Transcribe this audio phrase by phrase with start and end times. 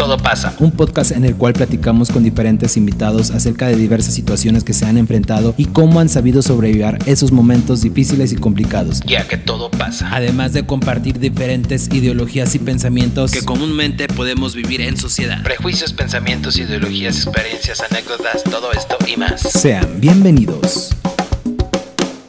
[0.00, 0.54] todo pasa.
[0.60, 4.86] Un podcast en el cual platicamos con diferentes invitados acerca de diversas situaciones que se
[4.86, 9.00] han enfrentado y cómo han sabido sobrevivir esos momentos difíciles y complicados.
[9.04, 10.08] Ya que todo pasa.
[10.10, 15.42] Además de compartir diferentes ideologías y pensamientos que comúnmente podemos vivir en sociedad.
[15.42, 19.42] Prejuicios, pensamientos, ideologías, experiencias, anécdotas, todo esto y más.
[19.42, 20.96] Sean bienvenidos.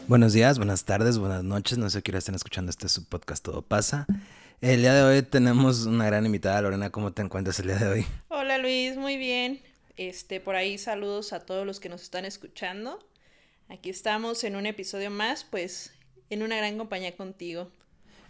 [0.10, 1.78] Buenos días, buenas tardes, buenas noches.
[1.78, 4.08] No sé qué hora estén escuchando este su podcast Todo pasa.
[4.62, 6.92] El día de hoy tenemos una gran invitada, Lorena.
[6.92, 8.06] ¿Cómo te encuentras el día de hoy?
[8.28, 9.60] Hola Luis, muy bien.
[9.98, 13.00] Este, por ahí saludos a todos los que nos están escuchando.
[13.70, 15.96] Aquí estamos en un episodio más, pues
[16.30, 17.72] en una gran compañía contigo.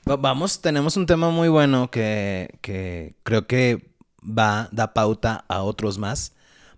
[0.05, 3.91] Vamos, tenemos un tema muy bueno que, que creo que
[4.23, 6.31] va, da pauta a otros más.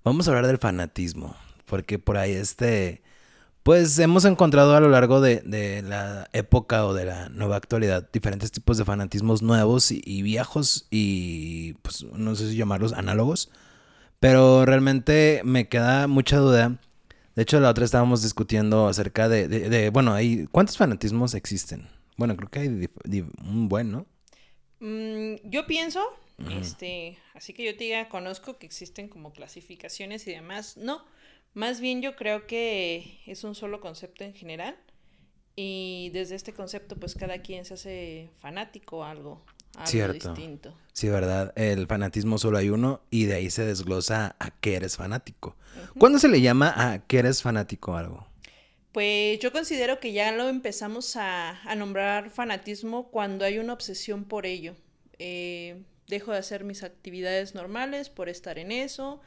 [0.04, 3.03] Vamos a hablar del fanatismo, porque por ahí este
[3.64, 5.42] pues hemos encontrado a lo largo de,
[5.82, 11.74] la época o de la nueva actualidad diferentes tipos de fanatismos nuevos y, viejos y
[11.82, 13.50] pues no sé si llamarlos análogos,
[14.20, 16.78] pero realmente me queda mucha duda.
[17.36, 21.88] De hecho, la otra estábamos discutiendo acerca de, bueno, hay, ¿cuántos fanatismos existen?
[22.18, 22.90] Bueno, creo que hay
[23.44, 24.06] un buen, ¿no?
[24.82, 26.04] Mm, yo pienso,
[26.60, 31.06] este, así que yo te diga, conozco que existen como clasificaciones y demás, no.
[31.54, 34.76] Más bien yo creo que es un solo concepto en general
[35.56, 40.34] y desde este concepto pues cada quien se hace fanático a algo, algo Cierto.
[40.34, 40.76] distinto.
[40.94, 41.54] Sí, verdad.
[41.56, 45.56] El fanatismo solo hay uno y de ahí se desglosa a qué eres fanático.
[46.00, 48.28] ¿Cuándo se le llama a qué eres fanático algo?
[48.92, 54.46] Pues yo considero que ya lo empezamos a, nombrar fanatismo cuando hay una obsesión por
[54.46, 54.76] ello.
[55.20, 59.22] Eh, dejo de hacer mis actividades normales por estar en eso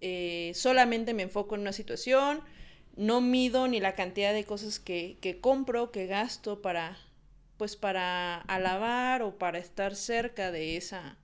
[0.00, 2.40] eh, solamente me enfoco en una situación,
[2.96, 6.98] no mido ni la cantidad de cosas que, que compro, que gasto para,
[7.56, 11.16] pues para alabar o para estar cerca de esa,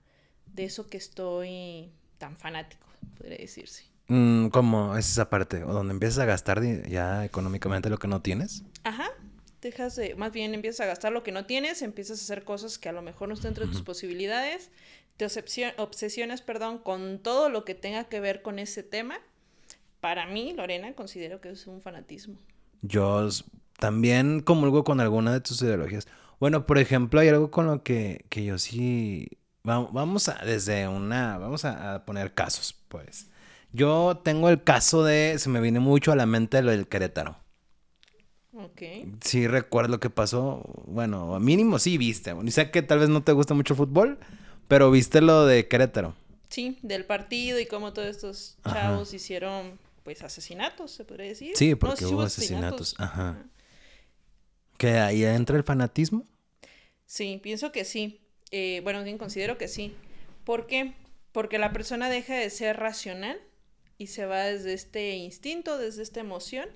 [0.53, 3.83] de eso que estoy tan fanático, podría decirse.
[4.07, 5.63] Mm, ¿Cómo es esa parte?
[5.63, 8.63] ¿O donde empiezas a gastar ya económicamente lo que no tienes?
[8.83, 9.09] Ajá.
[9.61, 12.77] Dejas de, más bien empiezas a gastar lo que no tienes, empiezas a hacer cosas
[12.77, 14.69] que a lo mejor no están entre tus posibilidades
[15.17, 15.25] te
[15.77, 19.19] obsesionas, perdón, con todo lo que tenga que ver con ese tema,
[20.01, 22.37] para mí, Lorena, considero que es un fanatismo.
[22.81, 23.27] Yo
[23.79, 26.07] también comulgo con alguna de tus ideologías.
[26.39, 29.27] Bueno, por ejemplo, hay algo con lo que, que yo sí...
[29.63, 31.39] Vamos a, desde una...
[31.39, 33.31] Vamos a, poner casos, pues.
[33.73, 35.39] Yo tengo el caso de...
[35.39, 37.37] Se me viene mucho a la mente lo del Querétaro.
[38.53, 38.81] Ok.
[39.21, 40.61] Sí recuerdo lo que pasó.
[40.85, 42.35] Bueno, mínimo sí viste.
[42.43, 44.19] Y sé que tal vez no te gusta mucho el fútbol,
[44.67, 46.15] pero viste lo de Querétaro.
[46.49, 51.51] Sí, del partido y cómo todos estos chavos hicieron, pues, asesinatos, se podría decir.
[51.55, 52.95] Sí, porque hubo asesinatos.
[52.97, 53.45] Ajá.
[54.77, 56.25] ¿Que ahí entra el fanatismo?
[57.05, 58.21] Sí, pienso que sí.
[58.51, 59.95] Eh, bueno, bien, considero que sí.
[60.43, 60.93] ¿Por qué?
[61.31, 63.39] Porque la persona deja de ser racional
[63.97, 66.69] y se va desde este instinto, desde esta emoción,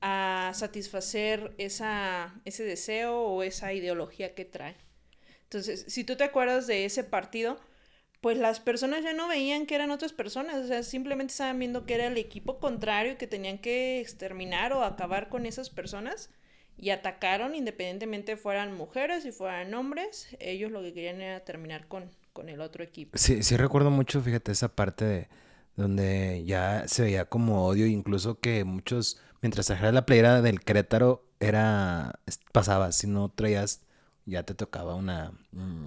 [0.00, 4.76] a satisfacer esa, ese deseo o esa ideología que trae.
[5.50, 7.58] Entonces, si tú te acuerdas de ese partido,
[8.20, 11.86] pues las personas ya no veían que eran otras personas, o sea, simplemente estaban viendo
[11.86, 16.30] que era el equipo contrario que tenían que exterminar o acabar con esas personas
[16.76, 22.12] y atacaron independientemente fueran mujeres y fueran hombres, ellos lo que querían era terminar con,
[22.32, 23.18] con el otro equipo.
[23.18, 25.28] Sí, sí recuerdo mucho, fíjate, esa parte de
[25.74, 31.24] donde ya se veía como odio, incluso que muchos, mientras trajeras la playera del Querétaro,
[31.40, 32.20] era,
[32.52, 33.82] pasaba, si no traías
[34.30, 35.32] ya te tocaba una...
[35.52, 35.86] Mm,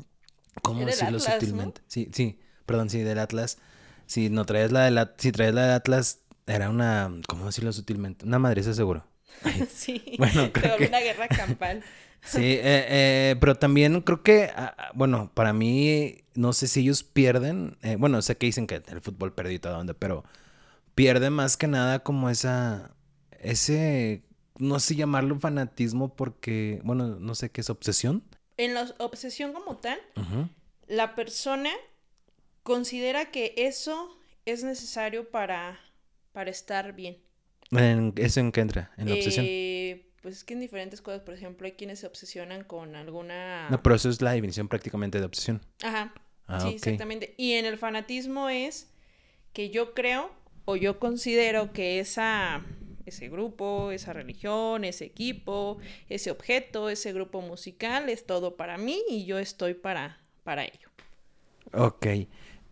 [0.62, 1.82] ¿Cómo decirlo sutilmente?
[1.88, 3.58] Sí, sí, perdón, sí, del Atlas.
[4.06, 8.26] Si no traes la del si traes la del Atlas, era una, ¿cómo decirlo sutilmente?
[8.26, 9.06] Una madriza seguro.
[9.74, 10.88] sí, bueno, creo que...
[10.88, 11.84] una guerra campal.
[12.22, 16.82] sí, eh, eh, pero también creo que, ah, ah, bueno, para mí, no sé si
[16.82, 20.24] ellos pierden, eh, bueno, sé que dicen que el fútbol perdió todo donde, pero
[20.94, 22.92] pierde más que nada como esa,
[23.40, 24.24] ese
[24.58, 28.24] no sé llamarlo fanatismo porque, bueno, no sé qué es obsesión.
[28.58, 30.00] En la obsesión como tal,
[30.88, 31.72] la persona
[32.64, 34.16] considera que eso
[34.46, 35.80] es necesario para,
[36.32, 37.18] para estar bien.
[37.72, 38.92] ¿En ¿Eso en qué entra?
[38.98, 39.46] ¿En la obsesión?
[39.48, 43.70] Eh, pues es que en diferentes cosas, por ejemplo, hay quienes se obsesionan con alguna...
[43.70, 45.62] No, pero eso es la definición prácticamente de obsesión.
[45.82, 46.14] Ajá.
[46.48, 47.34] Ah, sí, exactamente.
[47.38, 48.94] Y en el fanatismo es
[49.54, 50.32] que yo creo
[50.66, 52.64] o yo considero que esa
[53.06, 55.78] ese grupo, esa religión, ese equipo,
[56.10, 60.90] ese objeto, ese grupo musical, es todo para mí y yo estoy para, para ello.
[61.74, 62.08] Ok.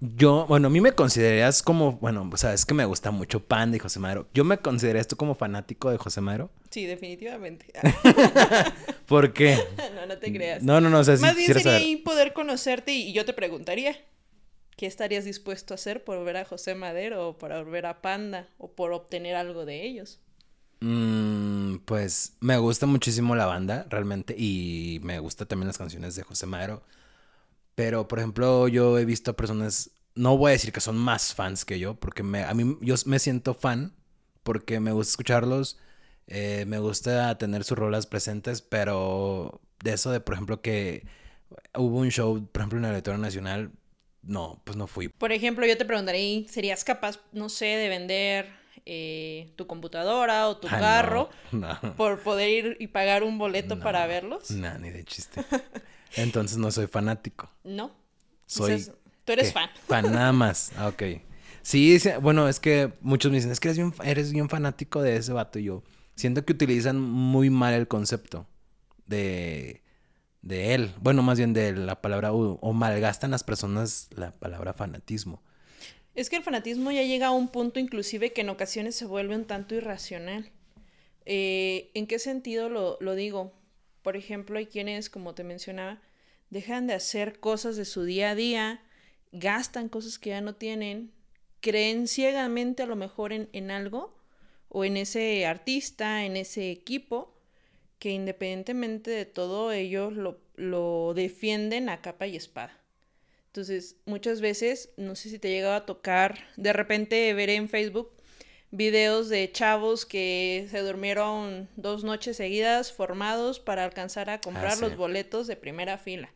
[0.04, 3.46] Yo, bueno, a mí me considerarías como, bueno, o sea, es que me gusta mucho
[3.46, 4.28] Pan de José Madero.
[4.34, 6.50] ¿Yo me considerarías tú como fanático de José Madero?
[6.72, 7.68] Sí, definitivamente.
[9.06, 9.60] ¿Por qué?
[9.96, 10.64] no, no te creas.
[10.64, 13.96] No, no, no, o sea, Más bien sería ahí poder conocerte y yo te preguntaría,
[14.82, 18.48] ¿Qué estarías dispuesto a hacer por ver a José Madero o por ver a Panda
[18.58, 20.20] o por obtener algo de ellos?
[20.80, 26.24] Mm, pues me gusta muchísimo la banda, realmente, y me gusta también las canciones de
[26.24, 26.82] José Madero.
[27.76, 31.64] Pero, por ejemplo, yo he visto personas, no voy a decir que son más fans
[31.64, 33.94] que yo, porque a mí yo me siento fan,
[34.42, 35.78] porque me gusta escucharlos,
[36.26, 41.06] eh, me gusta tener sus rolas presentes, pero de eso de, por ejemplo, que
[41.76, 43.72] hubo un show, por ejemplo, en el Auditorio Nacional,
[44.24, 45.10] no, pues no fui.
[45.10, 48.50] Por ejemplo, yo te preguntaría, ¿serías capaz, no sé, de vender
[48.86, 51.30] eh, tu computadora o tu ah, carro
[51.98, 54.52] por poder ir y pagar un boleto para verlos?
[54.52, 55.44] No, ni de chiste.
[56.16, 57.50] Entonces no soy fanático.
[57.64, 57.96] No.
[58.46, 58.86] Soy.
[59.26, 59.70] tú eres fan.
[59.88, 60.72] Fan nada más.
[60.78, 61.04] Ah, ok.
[61.64, 65.16] Sí, bueno, es que muchos me dicen, es que eres bien, eres bien fanático de
[65.16, 65.60] ese vato.
[65.60, 65.84] Y yo
[66.16, 68.48] siento que utilizan muy mal el concepto
[69.06, 69.84] de
[70.42, 75.42] de él, bueno, más bien de la palabra o malgastan las personas la palabra fanatismo.
[76.14, 79.36] Es que el fanatismo ya llega a un punto inclusive que en ocasiones se vuelve
[79.36, 80.52] un tanto irracional.
[81.26, 83.54] Eh, ¿En qué sentido lo, lo digo?
[84.02, 86.02] Por ejemplo, hay quienes, como te mencionaba,
[86.50, 88.82] dejan de hacer cosas de su día a día,
[89.32, 91.14] gastan cosas que ya no tienen,
[91.62, 94.18] creen ciegamente a lo mejor en, en algo
[94.68, 97.34] o en ese artista, en ese equipo,
[98.02, 100.14] que independientemente de todo ellos
[100.56, 102.76] lo, defienden a capa y espada.
[103.46, 108.12] Entonces, muchas veces, no sé si te llegaba a tocar, de repente veré en Facebook
[108.72, 114.82] videos de chavos que se durmieron dos noches seguidas formados para alcanzar a comprar ah,
[114.82, 116.34] los boletos de primera fila,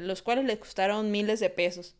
[0.00, 1.94] los cuales les costaron miles de pesos.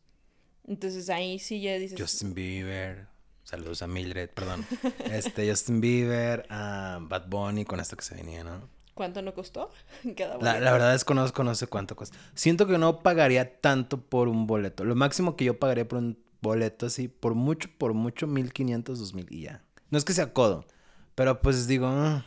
[0.67, 2.01] Entonces ahí sí ya dices...
[2.01, 3.07] Justin Bieber,
[3.45, 4.67] saludos a Mildred, perdón.
[5.13, 8.77] Este, Justin Bieber, a Bad Bunny con esto que se venía, ¿no?
[8.99, 9.71] ¿Cuánto no costó?
[10.41, 12.19] la, la, verdad es que no, no sé cuánto cuesta.
[12.35, 14.85] Siento que no pagaría tanto por un boleto.
[14.85, 19.27] Lo máximo que yo pagaría por un boleto así, por mucho, por mucho, 1500, 2000
[19.31, 19.63] y ya.
[19.91, 20.67] No es que sea codo,
[21.15, 22.25] pero pues digo, mm,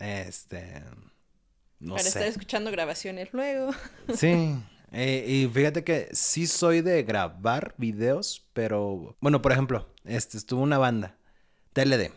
[0.00, 0.82] este...
[1.78, 3.70] No Para estar escuchando grabaciones luego.
[4.12, 4.56] Sí,
[4.90, 9.16] eh, y fíjate que sí soy de grabar videos, pero...
[9.20, 11.16] Bueno, por ejemplo, este, estuvo una banda,
[11.72, 12.10] TLD.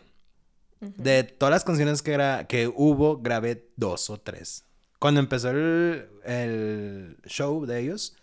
[0.96, 4.64] De todas las canciones que, que hubo, grabé dos o tres.
[4.98, 8.16] Cuando empezó el, show de ellos,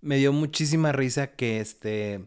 [0.00, 2.24] me dio muchísima risa que este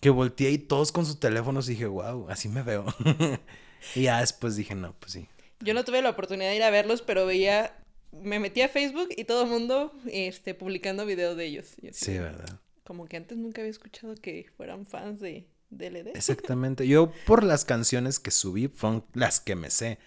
[0.00, 2.84] que volteé y todos con sus teléfonos y dije, wow, así me veo.
[3.94, 5.28] y ya después dije, no, pues sí.
[5.60, 7.74] Yo no tuve la oportunidad de ir a verlos, pero veía,
[8.12, 11.74] me metí a Facebook y todo el mundo este, publicando videos de ellos.
[11.92, 12.60] sí, verdad.
[12.84, 15.48] Como que antes nunca había escuchado que fueran fans de,
[16.14, 16.86] Exactamente.
[16.86, 19.98] Yo por las canciones que subí fueron las que me sé.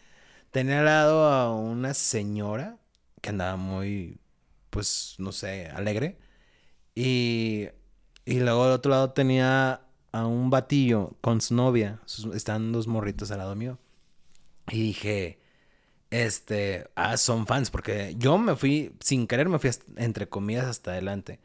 [0.51, 2.77] Tenía al lado a una señora
[3.21, 4.19] que andaba muy,
[4.69, 6.17] pues, no sé, alegre.
[6.95, 7.67] Y,
[8.25, 9.81] y luego al otro lado tenía
[10.11, 11.99] a un batillo con su novia.
[12.33, 13.77] Están dos morritos al lado mío.
[14.71, 15.39] Y dije,
[16.09, 20.91] este, ah, son fans, porque yo me fui, sin querer, me fui entre comillas hasta
[20.91, 21.39] adelante.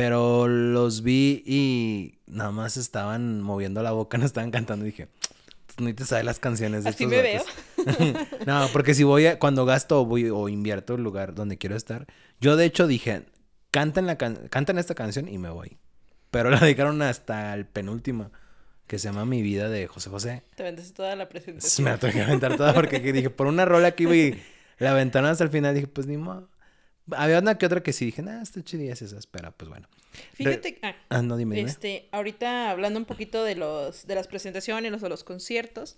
[0.00, 4.86] Pero los vi y nada más estaban moviendo la boca, no estaban cantando.
[4.86, 5.08] Y dije,
[5.76, 7.44] ni te sabes las canciones de Así me veo.
[8.46, 11.76] no, porque si voy a, cuando gasto o, voy, o invierto el lugar donde quiero
[11.76, 12.06] estar,
[12.40, 13.26] yo de hecho dije,
[13.70, 15.76] canten, la cantan esta canción y me voy.
[16.30, 18.32] Pero la dedicaron hasta el penúltimo,
[18.86, 20.44] que se llama Mi Vida de José José.
[20.54, 21.84] Te vendes toda la presentación.
[21.84, 24.42] Me la tuve que aventar toda porque dije, por una rola que iba y
[24.78, 26.48] la ventana hasta el final, dije, pues ni modo.
[27.16, 29.88] Había una que otra que sí dije, ah, está chidilla esa espera, pues bueno.
[30.34, 34.90] Fíjate, ah, ah, no, dime, Este, ahorita hablando un poquito de los, de las presentaciones,
[34.90, 35.96] los de los conciertos.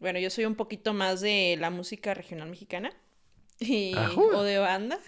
[0.00, 2.92] Bueno, yo soy un poquito más de la música regional mexicana
[3.58, 4.98] y, o de banda.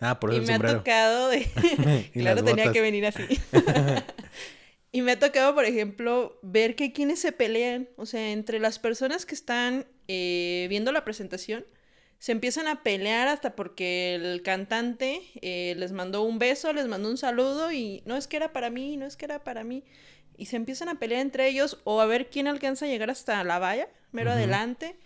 [0.00, 1.44] Ah, por eso Y me ha tocado de...
[2.12, 3.22] claro, tenía que venir así.
[4.92, 8.78] y me ha tocado, por ejemplo, ver que quienes se pelean, o sea, entre las
[8.78, 11.64] personas que están eh, viendo la presentación,
[12.18, 17.08] se empiezan a pelear hasta porque el cantante eh, les mandó un beso, les mandó
[17.08, 19.84] un saludo y no es que era para mí, no es que era para mí.
[20.36, 23.42] Y se empiezan a pelear entre ellos o a ver quién alcanza a llegar hasta
[23.44, 24.96] la valla, mero adelante.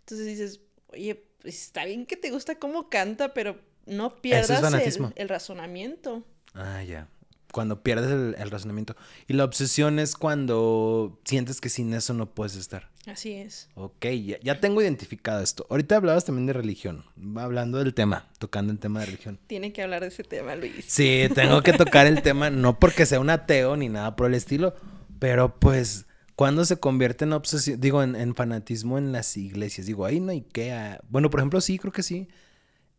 [0.00, 5.12] Entonces dices, oye, pues está bien que te gusta cómo canta, pero no pierdas el,
[5.16, 6.24] el razonamiento.
[6.54, 7.08] Ah, ya
[7.52, 8.96] cuando pierdes el, razonamiento.
[9.26, 12.88] Y la obsesión es cuando sientes que sin eso no puedes estar.
[13.06, 13.68] Así es.
[13.74, 14.06] Ok,
[14.42, 15.66] ya, tengo identificado esto.
[15.70, 17.04] Ahorita hablabas también de religión.
[17.18, 19.38] Va hablando del tema, tocando el tema de religión.
[19.46, 20.84] Tiene que hablar de ese tema, Luis.
[20.86, 24.34] Sí, tengo que tocar el tema, no porque sea un ateo ni nada por el
[24.34, 24.74] estilo,
[25.18, 30.20] pero pues cuando se convierte en obsesión, digo, en, fanatismo en las iglesias, digo, ahí
[30.20, 30.98] no hay que...
[31.08, 32.28] Bueno, por ejemplo, sí, creo que sí.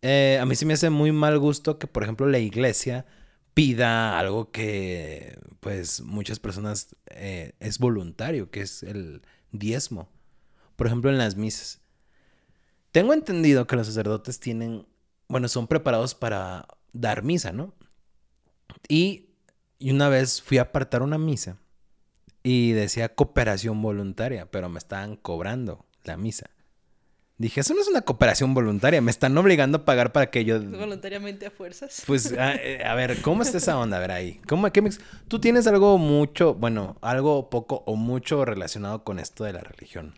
[0.02, 3.06] Eh, a mí sí me hace muy mal gusto que, por ejemplo, la iglesia
[3.54, 10.10] pida algo que pues muchas personas eh, es voluntario, que es el diezmo.
[10.76, 11.82] Por ejemplo, en las misas.
[12.92, 14.88] Tengo entendido que los sacerdotes tienen,
[15.28, 17.74] bueno, son preparados para dar misa, ¿no?
[18.88, 19.30] Y,
[19.80, 21.58] y una vez fui a apartar una misa
[22.44, 26.51] y decía cooperación voluntaria, pero me estaban cobrando la misa.
[27.42, 30.62] Dije, eso no es una cooperación voluntaria, me están obligando a pagar para que yo...
[30.64, 32.04] Voluntariamente a fuerzas.
[32.06, 33.98] Pues, a, eh, a ver, ¿cómo está esa onda?
[33.98, 34.40] A ver ahí.
[34.48, 34.92] ¿Cómo, qué me...
[35.28, 40.14] Tú tienes algo mucho, bueno, algo poco o mucho relacionado con esto de la religión.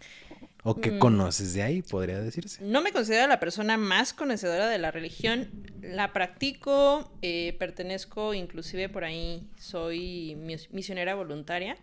[0.65, 0.99] ¿O qué Mm.
[0.99, 2.61] conoces de ahí, podría decirse?
[2.63, 5.49] No me considero la persona más conocedora de la religión.
[5.81, 11.77] La practico, eh, pertenezco, inclusive por ahí soy mis- misionera voluntaria.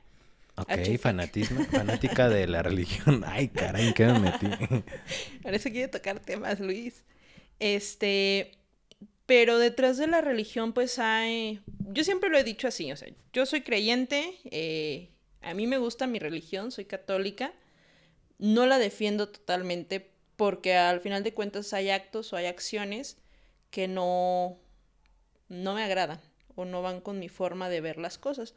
[0.62, 3.24] Ok, fanatismo, fanática de la religión.
[3.26, 4.46] Ay, caray, ¿en qué me metí?
[5.44, 7.04] Ahora eso quiere tocar temas, Luis.
[7.58, 8.52] Este,
[9.26, 11.60] pero detrás de la religión, pues hay,
[11.92, 15.10] yo siempre lo he dicho así, o sea, yo soy creyente, eh,
[15.42, 17.52] a mí me gusta mi religión, soy católica,
[18.38, 23.18] no la defiendo totalmente porque al final de cuentas hay actos o hay acciones
[23.70, 24.58] que no,
[25.48, 26.20] no me agradan
[26.54, 28.54] o no van con mi forma de ver las cosas.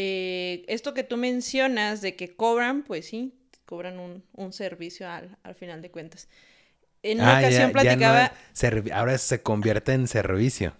[0.00, 3.34] Eh, esto que tú mencionas de que cobran, pues sí,
[3.66, 6.28] cobran un, un servicio al, al final de cuentas.
[7.02, 8.32] En una Ah, ocasión ya platicaba,
[8.94, 10.74] ahora se convierte en servicio.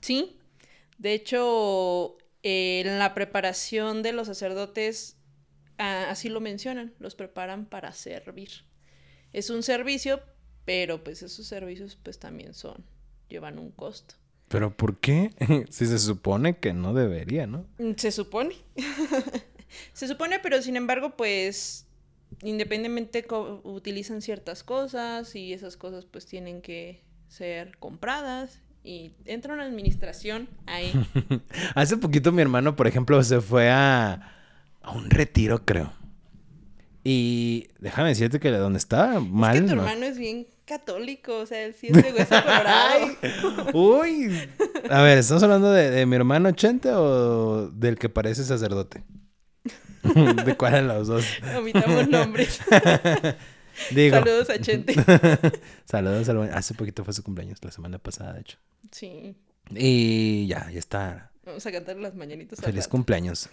[0.00, 0.36] sí,
[0.98, 5.16] de hecho, eh, en la preparación de los sacerdotes,
[5.78, 8.50] ah, así lo mencionan, los preparan para servir.
[9.32, 10.22] Es un servicio,
[10.64, 12.84] pero pues esos servicios pues también son,
[13.28, 14.16] llevan un costo.
[14.50, 15.30] ¿Pero por qué?
[15.70, 17.64] si se supone que no debería, ¿no?
[17.78, 18.56] Mm, Se supone.
[19.92, 21.86] Se supone, pero sin embargo, pues
[22.42, 23.24] independientemente
[23.62, 30.48] utilizan ciertas cosas y esas cosas pues tienen que ser compradas y entra una administración
[30.66, 30.90] ahí.
[31.76, 34.32] Hace poquito mi hermano, por ejemplo, se fue a,
[34.82, 35.92] a un retiro, creo.
[37.04, 39.54] Y déjame decirte que donde estaba mal.
[39.54, 39.82] es que tu ¿no?
[39.82, 43.06] hermano es bien católico, o sea, él sí es de hueso colorado.
[43.74, 44.48] Uy.
[44.88, 49.02] A ver, ¿estamos hablando de, de mi hermano Chente o del que parece sacerdote?
[50.44, 51.24] ¿De cuál de los dos?
[51.58, 52.60] Omitamos nombres.
[53.90, 54.16] Digo.
[54.16, 54.94] Saludos a Chente.
[55.84, 58.58] Saludos al buen- Hace poquito fue su cumpleaños, la semana pasada, de hecho.
[58.90, 59.36] Sí,
[59.70, 61.30] Y ya, ya está.
[61.44, 62.60] vamos a cantar las mañanitas.
[62.60, 62.90] Feliz rato.
[62.90, 63.48] cumpleaños.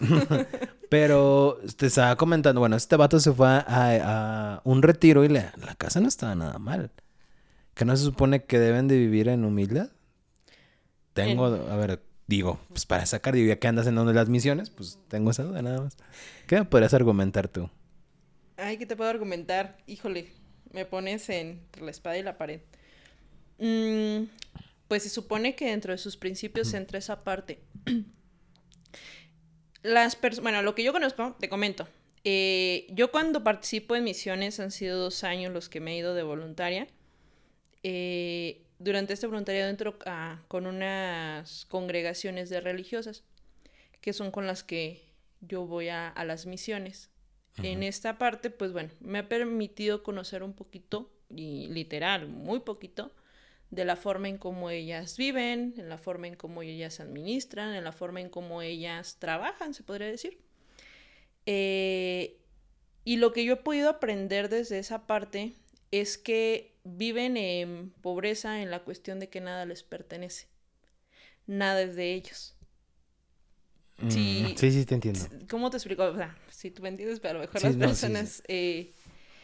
[0.88, 5.52] Pero te estaba comentando, bueno, este vato se fue a, a un retiro y la
[5.78, 6.90] casa no estaba nada mal.
[7.78, 9.88] ¿Que no se supone que deben de vivir en humildad?
[11.12, 14.28] Tengo, a ver, digo, pues para sacar, digo, ya que andas en una de las
[14.28, 15.96] misiones, pues tengo esa duda nada más.
[16.48, 17.70] ¿Qué me podrías argumentar tú?
[18.56, 19.78] Ay, ¿qué te puedo argumentar?
[19.86, 20.32] Híjole,
[20.72, 22.62] me pones entre la espada y la pared.
[23.58, 24.24] Mm,
[24.88, 27.60] pues se supone que dentro de sus principios entra esa parte.
[29.84, 31.86] Las personas, bueno, lo que yo conozco, te comento.
[32.24, 36.14] Eh, yo cuando participo en misiones han sido dos años los que me he ido
[36.14, 36.88] de voluntaria.
[37.82, 43.24] Eh, durante este voluntariado entro a- con unas congregaciones de religiosas,
[44.00, 45.02] que son con las que
[45.40, 47.10] yo voy a, a las misiones.
[47.60, 53.12] En esta parte, pues bueno, me ha permitido conocer un poquito, y literal, muy poquito,
[53.70, 57.82] de la forma en cómo ellas viven, en la forma en cómo ellas administran, en
[57.82, 60.38] la forma en cómo ellas trabajan, se podría decir.
[61.46, 62.36] Eh,
[63.04, 65.54] y lo que yo he podido aprender desde esa parte
[65.90, 70.48] es que viven en pobreza en la cuestión de que nada les pertenece.
[71.46, 72.54] Nada es de ellos.
[74.08, 74.44] Sí.
[74.52, 75.20] Mm, sí, sí, te entiendo.
[75.50, 76.04] ¿Cómo te explico?
[76.04, 78.42] O sea, si tú me entiendes, pero a lo mejor Sí, las no, sí, personas
[78.46, 78.92] eh,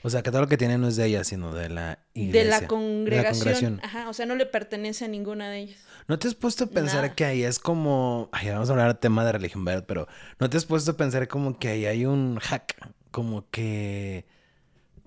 [0.03, 2.43] O sea, que todo lo que tienen no es de ella, sino de la iglesia.
[2.43, 5.81] de la de congregación, ajá, o sea, no le pertenece a ninguna de ellas.
[6.07, 7.15] ¿No te has puesto a pensar Nada.
[7.15, 8.29] que ahí es como...
[8.31, 9.87] Ay, vamos a hablar de tema de religión, ¿verdad?
[9.89, 10.07] Pero
[10.39, 12.93] ¿no te has puesto a pensar como que ahí hay un hack?
[13.11, 14.27] Como que...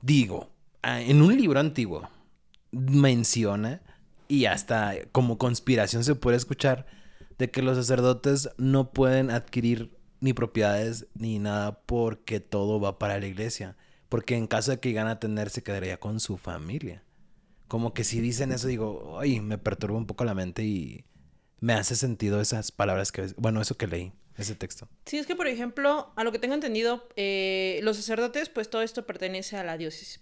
[0.02, 0.50] Digo,
[0.82, 2.10] ah, en un libro antiguo
[2.78, 3.82] menciona
[4.28, 6.86] y hasta como conspiración se puede escuchar
[7.38, 13.20] de que los sacerdotes no pueden adquirir ni propiedades ni nada porque todo va para
[13.20, 13.76] la iglesia.
[14.10, 17.04] Porque en caso de que llegan a tener, se quedaría con su familia.
[17.68, 21.06] Como que si dicen eso, digo, ay, me perturba un poco la mente y
[21.60, 24.88] me hace sentido esas palabras que, bueno, eso que leí, ese texto.
[25.06, 28.82] Sí, es que, por ejemplo, a lo que tengo entendido, eh, los sacerdotes, pues todo
[28.82, 30.22] esto pertenece a la diócesis.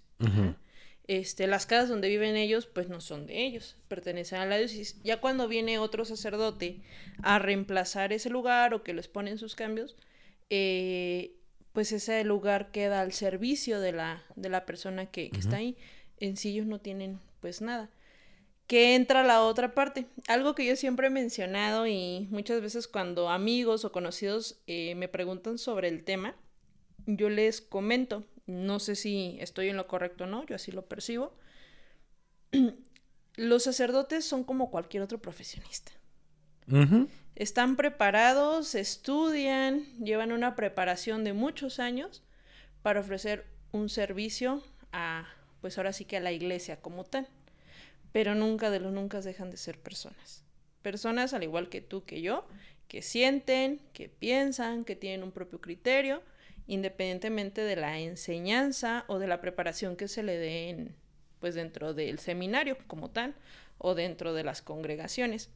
[1.08, 5.00] Este, las casas donde viven ellos, pues no son de ellos, pertenecen a la diócesis.
[5.04, 6.82] Ya cuando viene otro sacerdote
[7.22, 9.96] a reemplazar ese lugar o que les ponen sus cambios,
[10.50, 11.36] eh,
[11.74, 15.78] pues ese lugar queda al servicio de la, de la persona que, que está ahí.
[16.20, 17.92] En sí ellos no tienen pues nada.
[18.68, 20.08] que entra la otra parte.
[20.28, 25.08] Algo que yo siempre he mencionado y muchas veces cuando amigos o conocidos eh, me
[25.08, 26.36] preguntan sobre el tema,
[27.06, 30.86] yo les comento, no sé si estoy en lo correcto o no, yo así lo
[30.86, 31.34] percibo.
[33.36, 35.92] Los sacerdotes son como cualquier otro profesionista.
[37.36, 42.24] Están preparados, estudian, llevan una preparación de muchos años
[42.82, 45.28] para ofrecer un servicio a,
[45.60, 47.28] pues ahora sí que a la iglesia como tal
[48.16, 50.46] pero nunca de lo nunca dejan de ser personas.
[50.82, 52.48] Personas al igual que tú, que yo,
[52.88, 56.24] que sienten, que piensan, que tienen un propio criterio,
[56.68, 60.92] independientemente de la enseñanza o de la preparación que se le dé
[61.40, 63.36] pues dentro del seminario como tal
[63.78, 65.50] o dentro de las congregaciones.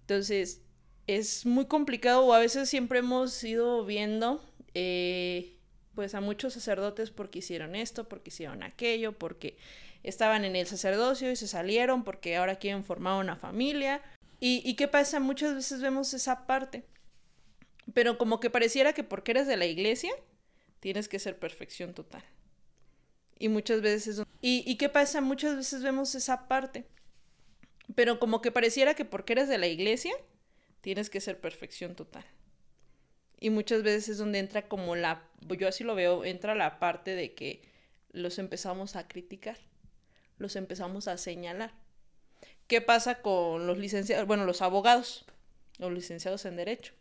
[0.00, 0.62] Entonces,
[1.06, 4.42] es muy complicado o a veces siempre hemos ido viendo
[4.74, 5.56] eh,
[5.94, 9.56] pues a muchos sacerdotes porque hicieron esto, porque hicieron aquello, porque
[10.02, 14.02] estaban en el sacerdocio y se salieron porque ahora quieren formar una familia.
[14.40, 15.18] ¿Y, qué pasa?
[15.18, 16.84] Muchas veces vemos esa parte,
[17.92, 20.12] pero como que pareciera que porque eres de la iglesia,
[20.80, 22.24] tienes que ser perfección total.
[23.38, 24.22] Y muchas veces...
[24.40, 25.20] ¿Y, ¿Y qué pasa?
[25.20, 26.86] Muchas veces vemos esa parte,
[27.94, 30.14] pero como que pareciera que porque eres de la iglesia,
[30.80, 32.24] tienes que ser perfección total.
[33.40, 37.14] Y muchas veces es donde entra como la, yo así lo veo, entra la parte
[37.14, 37.62] de que
[38.10, 39.58] los empezamos a criticar
[40.38, 41.72] los empezamos a señalar.
[42.66, 45.24] ¿Qué pasa con los licenciados, bueno, los abogados,
[45.78, 46.94] los licenciados en Derecho?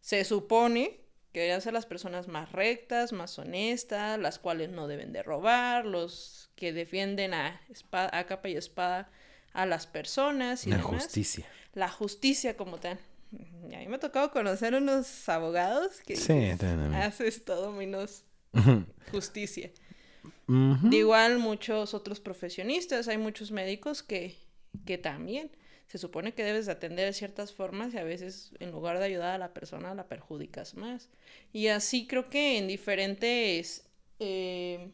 [0.00, 1.00] Se supone
[1.32, 5.86] que deberían ser las personas más rectas, más honestas, las cuales no deben de robar,
[5.86, 9.10] los que defienden a, espada, a capa y espada
[9.52, 11.46] a las personas y La justicia.
[11.74, 12.98] La justicia como tal.
[13.32, 16.50] Y a mí me ha tocado conocer unos abogados que sí,
[16.94, 18.24] haces todo menos
[19.12, 19.70] justicia.
[20.90, 24.36] Igual muchos otros profesionistas, hay muchos médicos que,
[24.84, 25.52] que también
[25.90, 29.34] se supone que debes atender de ciertas formas y a veces en lugar de ayudar
[29.34, 31.08] a la persona la perjudicas más.
[31.52, 33.90] Y así creo que en diferentes...
[34.20, 34.92] Eh,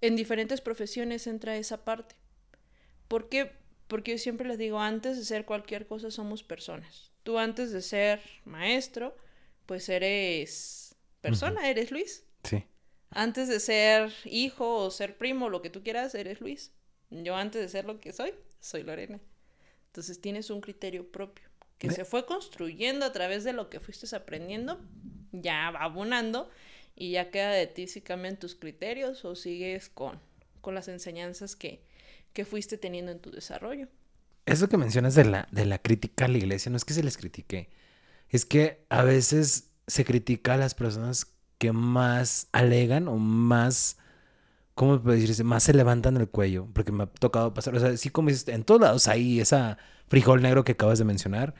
[0.00, 2.16] en diferentes profesiones entra esa parte.
[3.06, 3.52] ¿Por qué?
[3.86, 7.12] Porque yo siempre les digo, antes de ser cualquier cosa somos personas.
[7.22, 9.16] Tú antes de ser maestro,
[9.66, 12.24] pues eres persona, eres Luis.
[12.42, 12.64] Sí.
[13.10, 16.72] Antes de ser hijo o ser primo, lo que tú quieras, eres Luis.
[17.10, 18.34] Yo antes de ser lo que soy,
[18.66, 19.20] soy Lorena.
[19.86, 21.48] Entonces tienes un criterio propio
[21.78, 24.80] que se fue construyendo a través de lo que fuiste aprendiendo,
[25.32, 26.50] ya va abonando
[26.94, 30.18] y ya queda de ti si cambian tus criterios o sigues con,
[30.60, 31.82] con las enseñanzas que,
[32.32, 33.88] que fuiste teniendo en tu desarrollo.
[34.46, 37.02] Eso que mencionas de la, de la crítica a la iglesia, no es que se
[37.02, 37.68] les critique,
[38.30, 41.26] es que a veces se critica a las personas
[41.58, 43.98] que más alegan o más,
[44.76, 45.42] ¿cómo decirse?
[45.42, 48.46] Más se levantan el cuello, porque me ha tocado pasar, o sea, sí como dices,
[48.48, 51.54] en todos lados hay esa frijol negro que acabas de mencionar,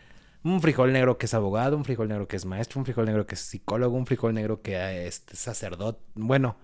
[0.44, 3.26] un frijol negro que es abogado, un frijol negro que es maestro, un frijol negro
[3.26, 6.58] que es psicólogo, un frijol negro que es sacerdote, bueno,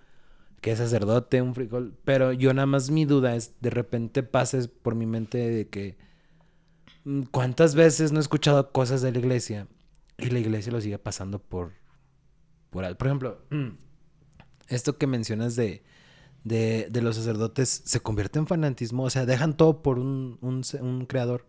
[0.60, 4.68] que es sacerdote, un frijol, pero yo nada más mi duda es, de repente pases
[4.68, 5.96] por mi mente de que,
[7.04, 9.68] mm, ¿cuántas veces no he escuchado cosas de la iglesia?
[10.18, 11.72] Y la iglesia lo sigue pasando por
[12.70, 13.68] por, ejemplo, mm,
[14.68, 15.82] esto que mencionas de,
[16.44, 21.46] de, los sacerdotes se convierte en fanatismo, o sea, dejan todo por un, un, creador.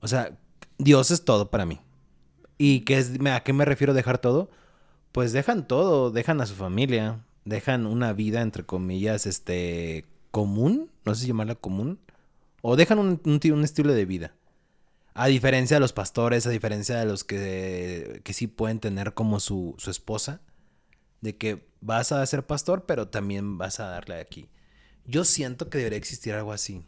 [0.00, 0.38] O sea,
[0.78, 1.80] Dios es todo para mí.
[2.58, 4.50] ¿Y qué es, a qué me refiero dejar todo?
[5.12, 11.14] Pues dejan todo, dejan a su familia, dejan una vida, entre comillas, este, común, no
[11.14, 11.98] sé si llamarla común,
[12.62, 14.34] o dejan un, un estilo de vida.
[15.14, 19.40] A diferencia de los pastores, a diferencia de los que, que sí pueden tener como
[19.40, 20.40] su, su esposa,
[21.22, 24.48] de que vas a ser pastor, pero también vas a darle aquí.
[25.06, 26.84] Yo siento que debería existir algo así.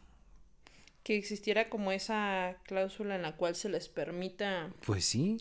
[1.03, 4.71] Que existiera como esa cláusula en la cual se les permita.
[4.85, 5.39] Pues sí.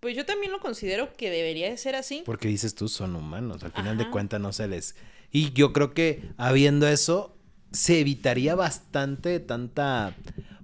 [0.00, 2.22] Pues yo también lo considero que debería de ser así.
[2.24, 3.64] Porque dices tú, son humanos.
[3.64, 4.94] Al final de cuentas no se les.
[5.32, 7.36] Y yo creo que habiendo eso,
[7.72, 10.14] se evitaría bastante tanta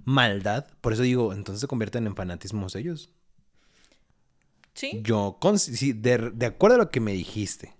[0.05, 0.67] maldad.
[0.81, 3.09] Por eso digo, entonces se convierten en fanatismos ellos.
[4.73, 5.01] Sí.
[5.03, 7.75] Yo, de, de, acuerdo a lo que me dijiste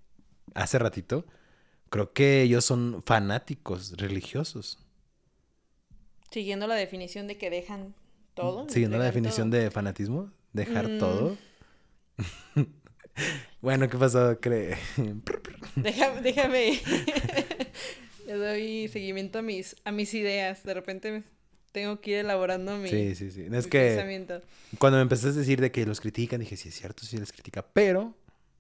[0.54, 1.26] hace ratito,
[1.90, 4.80] creo que ellos son fanáticos religiosos.
[6.32, 7.96] Siguiendo la definición de que dejan
[8.34, 8.68] todo.
[8.70, 11.00] Siguiendo la definición de fanatismo, dejar mm.
[11.00, 11.38] todo.
[13.62, 14.40] bueno, ¿qué pasó?
[14.40, 14.78] Cree.
[15.76, 16.82] déjame, déjame.
[18.26, 20.64] Le doy seguimiento a mis, a mis ideas.
[20.64, 21.24] De repente
[21.74, 23.48] tengo que ir elaborando mi, sí, sí, sí.
[23.52, 24.42] Es que
[24.78, 27.34] Cuando me empezaste a decir de que los critican, dije, sí, es cierto, sí les
[27.34, 28.16] critica, pero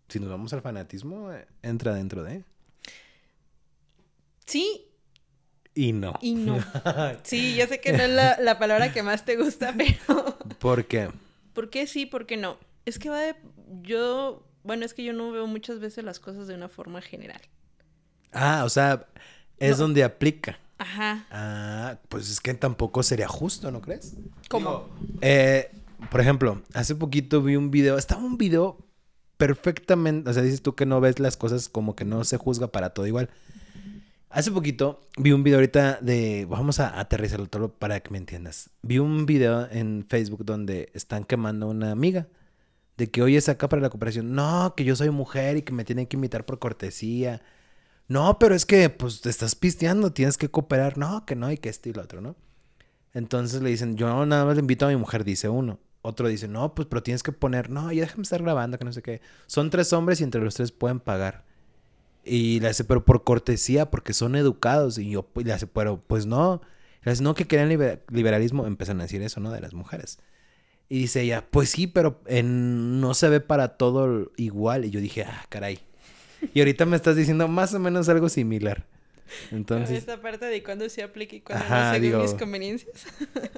[0.10, 2.44] si nos vamos al fanatismo, eh, entra dentro de...
[4.46, 4.88] Sí
[5.74, 6.14] Y no.
[6.22, 6.58] Y no.
[7.24, 10.38] Sí, yo sé que no es la, la palabra que más te gusta, pero...
[10.60, 11.10] ¿Por qué?
[11.54, 12.06] ¿Por qué sí?
[12.06, 12.58] ¿Por qué no?
[12.86, 13.36] Es que va de...
[13.84, 14.46] Yo...
[14.64, 17.42] Bueno, es que yo no veo muchas veces las cosas de una forma general.
[18.32, 19.06] Ah, o sea,
[19.60, 19.84] es No.
[19.84, 20.58] donde aplica.
[20.78, 21.26] Ajá.
[21.32, 24.16] Ah, pues es que tampoco sería justo, ¿no crees?
[24.50, 24.90] ¿Cómo?
[25.22, 25.72] Eh,
[26.10, 28.78] por ejemplo, hace poquito vi un video, estaba un video
[29.38, 32.68] perfectamente, o sea, dices tú que no ves las cosas como que no se juzga
[32.68, 33.30] para todo igual.
[34.30, 38.72] Hace poquito vi un video ahorita de, vamos a aterrizarlo todo para que me entiendas.
[38.82, 42.28] Vi un video en Facebook donde están quemando a una amiga.
[42.98, 44.34] De que, oye, saca para la cooperación.
[44.34, 47.42] No, que yo soy mujer y que me tienen que invitar por cortesía.
[48.08, 50.98] No, pero es que, pues, te estás pisteando, tienes que cooperar.
[50.98, 52.36] No, que no, y que esto y lo otro, ¿no?
[53.14, 55.80] Entonces le dicen, yo nada más le invito a mi mujer, dice uno.
[56.02, 58.92] Otro dice, no, pues, pero tienes que poner, no, ya déjame estar grabando, que no
[58.92, 59.22] sé qué.
[59.48, 61.46] Son tres hombres y entre los tres pueden pagar.
[62.26, 64.98] Y le hace, pero por cortesía, porque son educados.
[64.98, 66.62] Y yo pues, le hace, pero pues no.
[67.04, 68.66] Le hace, no, que querían liber- liberalismo.
[68.66, 69.52] Empiezan a decir eso, ¿no?
[69.52, 70.20] De las mujeres.
[70.90, 74.86] Y dice ella, pues sí, pero no se ve para todo igual.
[74.86, 75.80] Y yo dije, ah, caray.
[76.54, 78.86] Y ahorita me estás diciendo más o menos algo similar.
[79.52, 83.06] Entonces, Esta parte de cuándo se aplica y cuándo Ajá, no según digo- mis conveniencias.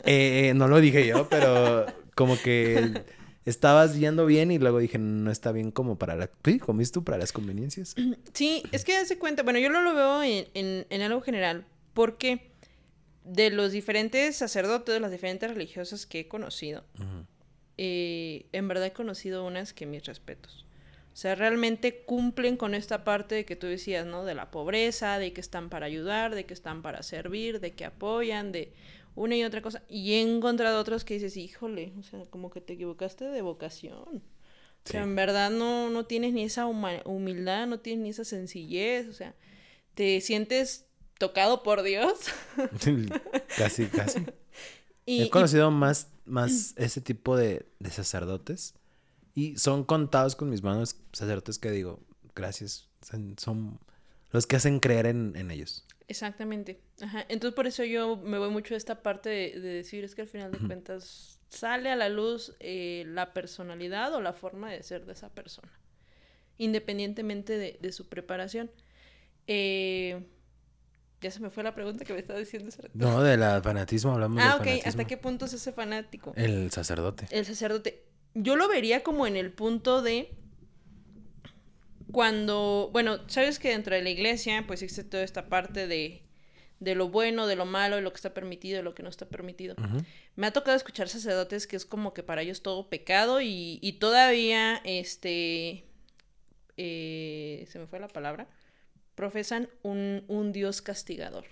[0.03, 3.03] eh, eh, no lo dije yo, pero como que
[3.45, 6.29] estabas yendo bien y luego dije, no está bien como para la...
[6.45, 7.95] Sí, dices tú, para las conveniencias.
[8.33, 11.65] Sí, es que hace cuenta, bueno, yo no lo veo en, en, en algo general,
[11.93, 12.51] porque
[13.25, 16.83] de los diferentes sacerdotes, de las diferentes religiosas que he conocido,
[17.77, 20.64] eh, en verdad he conocido unas que mis respetos.
[21.15, 24.25] O sea, realmente cumplen con esta parte de que tú decías, ¿no?
[24.25, 27.85] De la pobreza, de que están para ayudar, de que están para servir, de que
[27.85, 28.73] apoyan, de
[29.15, 29.81] una y otra cosa.
[29.87, 33.95] Y he encontrado otros que dices, híjole, o sea, como que te equivocaste de vocación.
[34.83, 39.07] O sea, en verdad no, no tienes ni esa humildad, no tienes ni esa sencillez,
[39.07, 39.35] o sea,
[39.93, 40.85] te sientes
[41.17, 42.11] tocado por Dios.
[43.57, 44.19] casi, casi.
[45.07, 48.73] Y, He y- conocido más, más ese tipo de, de sacerdotes
[49.35, 51.99] y son contados con mis manos sacerdotes que digo,
[52.33, 52.89] gracias,
[53.37, 53.79] son,
[54.31, 55.85] los que hacen creer en, en ellos.
[56.07, 56.81] Exactamente.
[57.01, 57.25] Ajá.
[57.29, 60.21] Entonces por eso yo me voy mucho a esta parte de, de decir es que
[60.21, 64.83] al final de cuentas sale a la luz eh, la personalidad o la forma de
[64.83, 65.71] ser de esa persona,
[66.57, 68.71] independientemente de, de su preparación.
[69.47, 70.25] Eh,
[71.21, 72.69] ya se me fue la pregunta que me estaba diciendo.
[72.77, 72.91] rato.
[72.93, 74.59] No, del fanatismo hablamos ah, del ok.
[74.59, 74.89] fanatismo.
[74.89, 76.33] ¿Hasta qué punto es ese fanático?
[76.35, 77.25] El sacerdote.
[77.31, 78.04] El sacerdote.
[78.35, 80.29] Yo lo vería como en el punto de
[82.11, 86.21] cuando, bueno, sabes que dentro de la iglesia pues existe toda esta parte de,
[86.79, 89.09] de lo bueno, de lo malo, de lo que está permitido, de lo que no
[89.09, 89.75] está permitido.
[90.35, 93.93] Me ha tocado escuchar sacerdotes que es como que para ellos todo pecado y, y
[93.93, 95.85] todavía, este,
[96.77, 98.47] eh, se me fue la palabra,
[99.15, 101.45] profesan un, un Dios castigador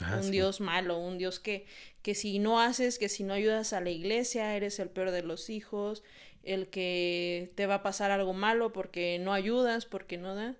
[0.00, 0.30] Ah, un sí.
[0.30, 1.66] Dios malo, un Dios que,
[2.02, 5.22] que si no haces, que si no ayudas a la iglesia, eres el peor de
[5.22, 6.02] los hijos,
[6.42, 10.56] el que te va a pasar algo malo porque no ayudas, porque no das.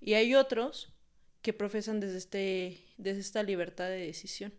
[0.00, 0.92] Y hay otros
[1.42, 4.54] que profesan desde, este, desde esta libertad de decisión.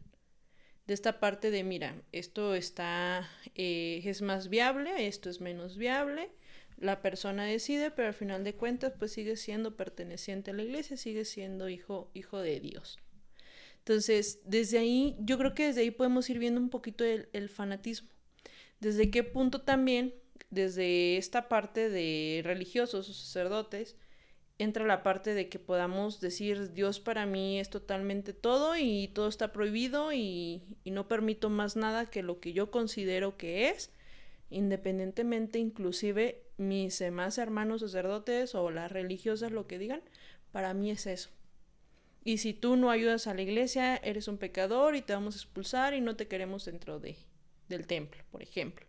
[0.88, 6.30] De esta parte de, mira, esto está, eh, es más viable, esto es menos viable,
[6.78, 10.98] la persona decide, pero al final de cuentas, pues sigue siendo perteneciente a la iglesia,
[10.98, 13.00] sigue siendo hijo, hijo de Dios.
[13.86, 18.10] Entonces, desde ahí, yo creo que desde ahí podemos ir viendo un poquito el, fanatismo.
[18.80, 20.15] Desde qué punto también,
[20.50, 23.95] desde esta parte de religiosos o sacerdotes,
[24.58, 29.28] entra la parte de que podamos decir, Dios para mí es totalmente todo y todo
[29.28, 33.91] está prohibido y, y no permito más nada que lo que yo considero que es,
[34.50, 40.02] independientemente inclusive mis demás hermanos sacerdotes o las religiosas lo que digan,
[40.52, 41.35] para mí es eso.
[42.26, 45.38] Y si tú no ayudas a la iglesia, eres un pecador y te vamos a
[45.38, 47.16] expulsar y no te queremos dentro de,
[47.70, 48.86] del templo, por ejemplo.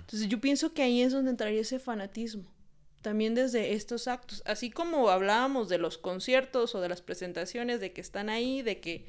[0.00, 2.50] Entonces yo pienso que ahí es donde entraría ese fanatismo.
[3.02, 4.42] También desde estos actos.
[4.46, 8.80] Así como hablábamos de los conciertos o de las presentaciones, de que están ahí, de
[8.80, 9.06] que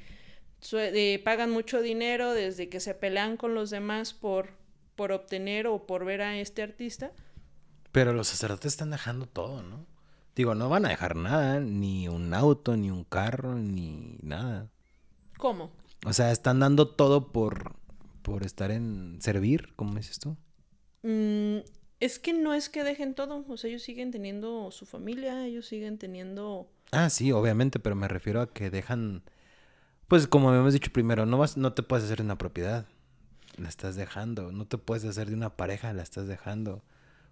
[0.70, 4.50] de- pagan mucho dinero, desde que se pelean con los demás por,
[4.94, 7.12] por obtener o por ver a este artista.
[7.92, 9.86] Pero los sacerdotes están dejando todo, ¿no?
[10.40, 14.70] Digo, no van a dejar nada, ni un auto, ni un carro, ni nada.
[15.36, 15.70] ¿Cómo?
[16.06, 17.74] O sea, están dando todo por,
[18.22, 20.38] por estar en servir, como dices tú.
[21.02, 21.58] Mm,
[22.00, 25.66] es que no es que dejen todo, o sea, ellos siguen teniendo su familia, ellos
[25.66, 26.70] siguen teniendo...
[26.90, 29.22] Ah, sí, obviamente, pero me refiero a que dejan,
[30.08, 32.86] pues como habíamos dicho primero, no vas, no te puedes hacer de una propiedad,
[33.58, 36.82] la estás dejando, no te puedes hacer de una pareja, la estás dejando.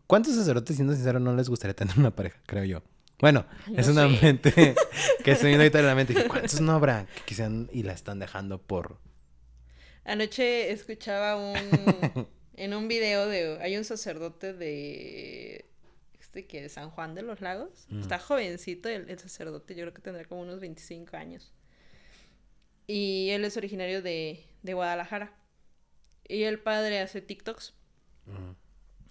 [0.07, 2.83] ¿Cuántos sacerdotes, siendo sincero, no les gustaría tener una pareja, creo yo?
[3.21, 4.53] Bueno, es una mente
[5.25, 6.29] que estoy viendo ahorita en la mente.
[6.29, 8.99] ¿Cuántos no habrá que quisieran y la están dejando por...?
[10.05, 12.29] Anoche escuchaba un...
[12.57, 13.59] en un video de...
[13.61, 15.69] Hay un sacerdote de...
[16.21, 17.87] Este que de San Juan de los Lagos.
[17.89, 18.01] Mm.
[18.01, 19.75] Está jovencito el, el, sacerdote.
[19.75, 21.53] Yo creo que tendrá como unos 25 años.
[22.87, 25.35] Y él es originario de, de Guadalajara.
[26.29, 27.75] Y el padre hace TikToks.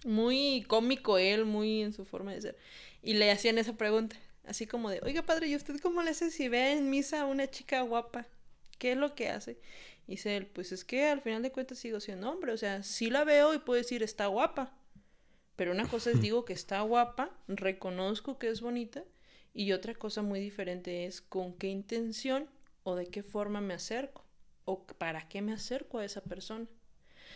[0.04, 2.58] Muy cómico él, muy en su forma de ser.
[3.02, 6.30] Y le hacían esa pregunta, así como de, oiga padre, ¿y usted cómo le hace
[6.30, 8.26] si ve en misa a una chica guapa?
[8.78, 9.58] ¿Qué es lo que hace?
[10.06, 12.82] Y dice él, pues es que al final de cuentas sigo siendo hombre, o sea,
[12.82, 14.74] sí la veo y puedo decir está guapa.
[15.56, 19.04] Pero una cosa es digo que está guapa, reconozco que es bonita,
[19.52, 22.48] y otra cosa muy diferente es con qué intención
[22.84, 24.24] o de qué forma me acerco,
[24.64, 26.66] o para qué me acerco a esa persona.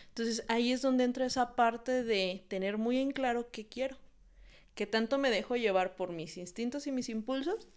[0.09, 3.97] Entonces ahí es donde entra esa parte de tener muy en claro qué quiero
[4.75, 7.67] que tanto me dejo llevar por mis instintos y mis impulsos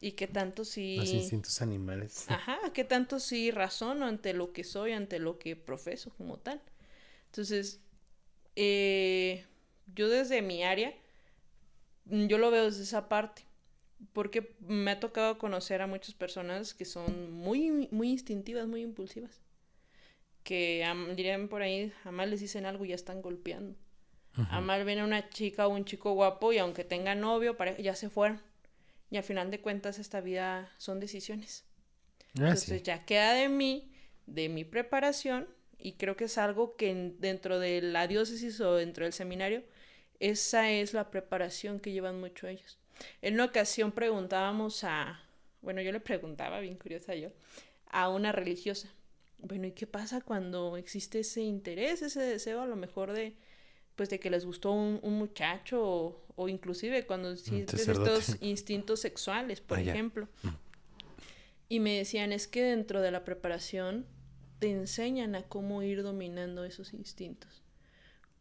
[0.00, 0.96] y que tanto sí...
[0.96, 2.24] Los instintos animales.
[2.28, 6.60] Ajá, que tanto sí razono ante lo que soy, ante lo que profeso como tal.
[7.26, 7.80] Entonces,
[8.56, 9.44] eh,
[9.94, 10.94] yo desde mi área,
[12.06, 13.42] yo lo veo desde esa parte,
[14.14, 19.40] porque me ha tocado conocer a muchas personas que son muy, muy instintivas, muy impulsivas,
[20.48, 20.82] que
[21.14, 23.76] dirían por ahí, jamás les dicen algo y ya están golpeando.
[24.48, 28.08] A mal viene una chica o un chico guapo y aunque tenga novio, ya se
[28.08, 28.40] fueron.
[29.10, 31.66] Y al final de cuentas esta vida son decisiones.
[32.38, 33.92] Ah, Entonces ya queda de mí,
[34.24, 39.04] de mi preparación, y creo que es algo que dentro de la diócesis o dentro
[39.04, 39.64] del seminario,
[40.18, 42.78] esa es la preparación que llevan mucho ellos.
[43.20, 45.20] En una ocasión preguntábamos a,
[45.60, 47.32] bueno, yo le preguntaba, bien curiosa yo,
[47.90, 48.88] a una religiosa,
[49.38, 53.36] bueno, ¿y qué pasa cuando existe ese interés, ese deseo a lo mejor de,
[53.96, 59.78] pues de que les gustó un, muchacho o, inclusive cuando sientes estos instintos sexuales, por
[59.78, 60.28] ah, ejemplo.
[60.42, 60.48] Mm.
[61.68, 64.06] Y me decían, es que dentro de la preparación
[64.58, 67.62] te enseñan a cómo ir dominando esos instintos.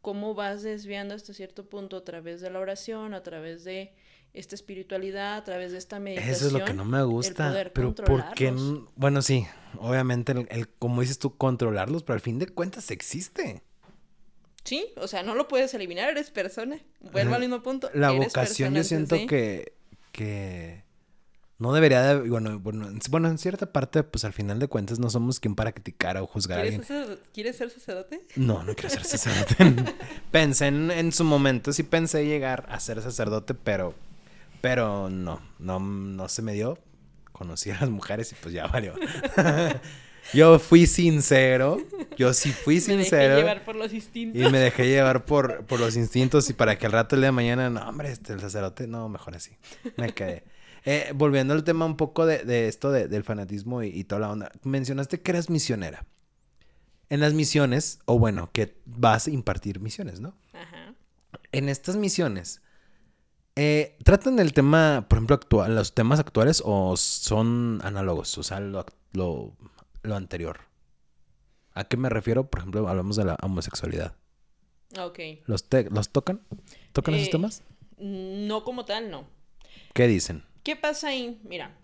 [0.02, 3.94] Cómo vas desviando hasta cierto punto a través de la oración, a través de
[4.34, 6.36] esta espiritualidad, a través de esta meditación.
[6.36, 7.54] Eso es lo que no me gusta.
[7.74, 8.54] pero porque,
[8.96, 9.48] bueno, sí,
[9.80, 13.64] obviamente, el, como dices tú, controlarlos, pero al fin de cuentas existe.
[14.64, 16.78] Sí, o sea, no lo puedes eliminar, eres persona.
[17.00, 17.90] Vuelvo al mismo punto.
[17.94, 19.74] La vocación yo siento que,
[20.12, 20.84] que
[21.60, 25.10] no debería de, bueno, bueno, bueno, en cierta parte, pues al final de cuentas no
[25.10, 26.84] somos quien para criticar o juzgar a alguien.
[27.34, 28.22] ¿Quieres ser sacerdote?
[28.36, 29.96] No, no quiero ser sacerdote.
[30.32, 33.96] pensé en, en, su momento, sí pensé llegar a ser sacerdote, pero,
[34.62, 36.78] pero no, no, no se me dio.
[37.32, 38.94] Conocí a las mujeres y pues ya valió.
[40.34, 41.78] Yo fui sincero.
[42.18, 43.36] Yo sí fui sincero.
[43.36, 44.42] Me dejé llevar por los instintos.
[44.42, 47.28] Y me dejé llevar por, por los instintos y para que al rato el día
[47.28, 49.52] de mañana, no, hombre, este, el sacerdote, no, mejor así.
[49.96, 50.44] Me quedé.
[50.86, 54.52] Eh, volviendo al tema un poco de, de esto del fanatismo y, toda la onda.
[54.64, 56.06] Mencionaste que eras misionera.
[57.10, 60.34] En las misiones, o bueno, que vas a impartir misiones, ¿no?
[60.54, 60.94] Ajá.
[61.52, 62.62] En estas misiones,
[63.58, 68.38] eh, ¿tratan el tema, por ejemplo, actual, los temas actuales o son análogos?
[68.38, 69.54] O sea, lo, lo
[70.08, 70.62] lo anterior.
[71.74, 72.50] ¿A qué me refiero?
[72.50, 74.16] Por ejemplo, hablamos de la homosexualidad.
[74.98, 75.20] Ok.
[75.46, 76.42] ¿Los, ¿los tocan?
[76.94, 77.64] ¿Tocan esos eh, temas?
[78.00, 79.28] No como tal, no.
[79.94, 80.44] ¿Qué dicen?
[80.64, 81.40] ¿Qué pasa ahí?
[81.44, 81.78] Mira,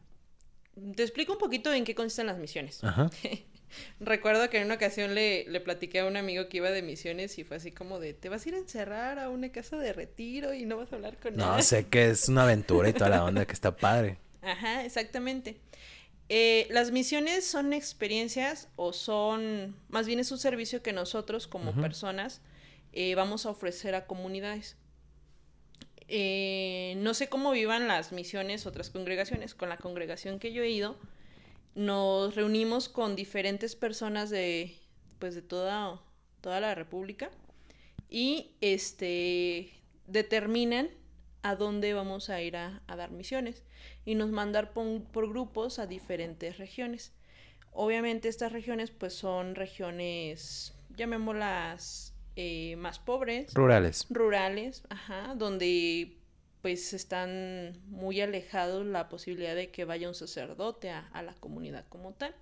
[0.96, 2.84] te explico un poquito en qué consisten las misiones.
[2.84, 3.12] Ajá.
[4.00, 7.38] Recuerdo que en una ocasión le, le platiqué a un amigo que iba de misiones
[7.40, 9.94] y fue así como de, te vas a ir a encerrar a una casa de
[9.94, 11.58] retiro y no vas a hablar con nadie.
[11.58, 14.18] No, sé que es una aventura y toda la onda que está padre.
[14.42, 15.60] Ajá, exactamente.
[16.30, 21.74] Eh, las misiones son experiencias o son, más bien es un servicio que nosotros como
[21.74, 22.42] personas
[22.94, 24.78] eh, vamos a ofrecer a comunidades.
[26.08, 29.56] Eh, no sé cómo vivan las misiones otras congregaciones.
[29.56, 30.98] Con la congregación que yo he ido,
[31.76, 34.78] nos reunimos con diferentes personas de,
[35.20, 36.02] pues, de toda,
[36.42, 37.32] toda la República
[38.10, 39.72] y este,
[40.08, 40.90] determinan
[41.42, 43.64] a dónde vamos a ir a, dar misiones
[44.06, 47.14] y nos mandar por, grupos a diferentes regiones.
[47.72, 53.54] Obviamente estas regiones pues son regiones, llamémoslas eh, más pobres.
[53.54, 54.06] Rurales.
[54.10, 56.18] Rurales, ajá, donde
[56.64, 61.86] pues están muy alejados la posibilidad de que vaya un sacerdote a, a la comunidad
[61.90, 62.34] como tal.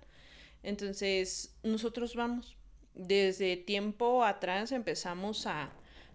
[0.62, 2.56] Entonces nosotros vamos,
[2.94, 5.70] desde tiempo atrás empezamos a,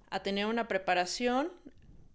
[0.10, 1.52] a tener una preparación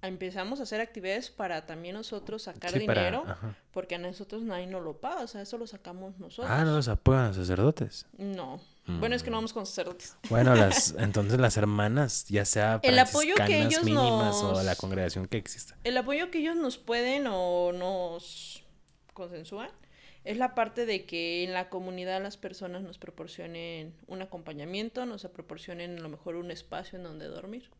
[0.02, 3.24] empezamos a hacer actividades para también nosotros sacar dinero,
[3.70, 6.50] porque a nosotros nadie nos lo paga, o sea, eso lo sacamos nosotros.
[6.50, 8.06] Ah, no los apoyan los sacerdotes.
[8.18, 10.16] No, Bueno, es que no vamos con sacerdotes.
[10.28, 14.74] Bueno, las, entonces las hermanas, ya sea El apoyo que ellos mínimas nos- o la
[14.76, 15.76] congregación que exista.
[15.84, 18.64] El apoyo que ellos nos pueden o nos
[19.14, 19.70] consensúan
[20.24, 25.22] es la parte de que en la comunidad las personas nos proporcionen un acompañamiento, nos
[25.24, 27.70] proporcionen a lo mejor un espacio en donde dormir.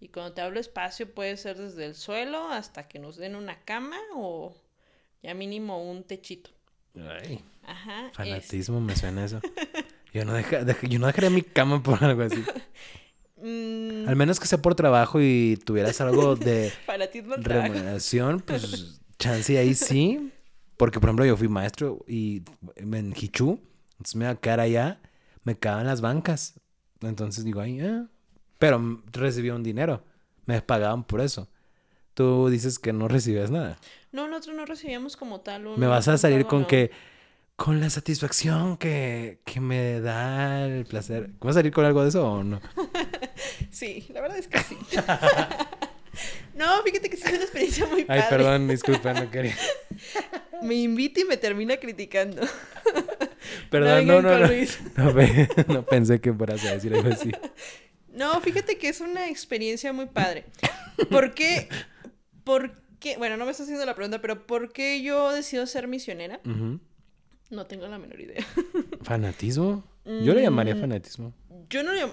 [0.00, 3.60] Y cuando te hablo espacio puede ser desde el suelo hasta que nos den una
[3.64, 4.54] cama o
[5.22, 6.50] ya mínimo un techito.
[6.96, 8.06] Ay, Ajá.
[8.08, 9.40] es- fanatismo me suena eso.
[10.12, 12.42] Yo no, deja- deja- yo no dejaría mi cama por algo así.
[13.36, 16.72] mm, Al menos que sea por trabajo y tuvieras algo de
[17.38, 20.32] remuneración, pues chance ahí sí.
[20.76, 22.42] Porque, por ejemplo, yo fui maestro y
[22.76, 23.60] en Hichu,
[23.92, 25.00] entonces me iba a quedar allá,
[25.44, 26.54] me quedaban las bancas.
[27.02, 28.06] Entonces digo, ay, ah.
[28.58, 30.02] Pero recibía un dinero,
[30.46, 31.48] me pagaban por eso.
[32.14, 33.78] Tú dices que no recibías nada.
[34.12, 35.78] No, nosotros no recibíamos como tal un...
[35.80, 36.66] Me vas a salir con no.
[36.66, 36.90] que,
[37.60, 41.28] con la satisfacción que, que me da el placer.
[41.40, 42.58] ¿Vas a salir con algo de eso o no?
[43.70, 44.78] Sí, la verdad es que sí.
[46.56, 48.22] no, fíjate que sí es una experiencia muy padre.
[48.22, 49.54] Ay, perdón, disculpa, no quería.
[50.62, 52.42] Me invita y me termina criticando.
[53.70, 54.46] Perdón, No no, no,
[55.68, 55.86] no.
[55.86, 57.30] Pensé que fueras a decir algo así.
[58.12, 60.44] No, fíjate que es una experiencia muy padre.
[61.10, 61.68] ¿Por qué?
[62.44, 63.16] ¿Por qué?
[63.16, 66.40] Bueno, no me estás haciendo la pregunta, pero ¿por qué yo decido ser misionera?
[66.44, 66.80] Ujú.
[67.50, 68.44] No tengo la menor idea.
[69.02, 69.84] ¿Fanatismo?
[70.04, 70.80] Yo le llamaría Mm.
[70.80, 71.34] fanatismo.
[71.68, 72.06] Yo no le-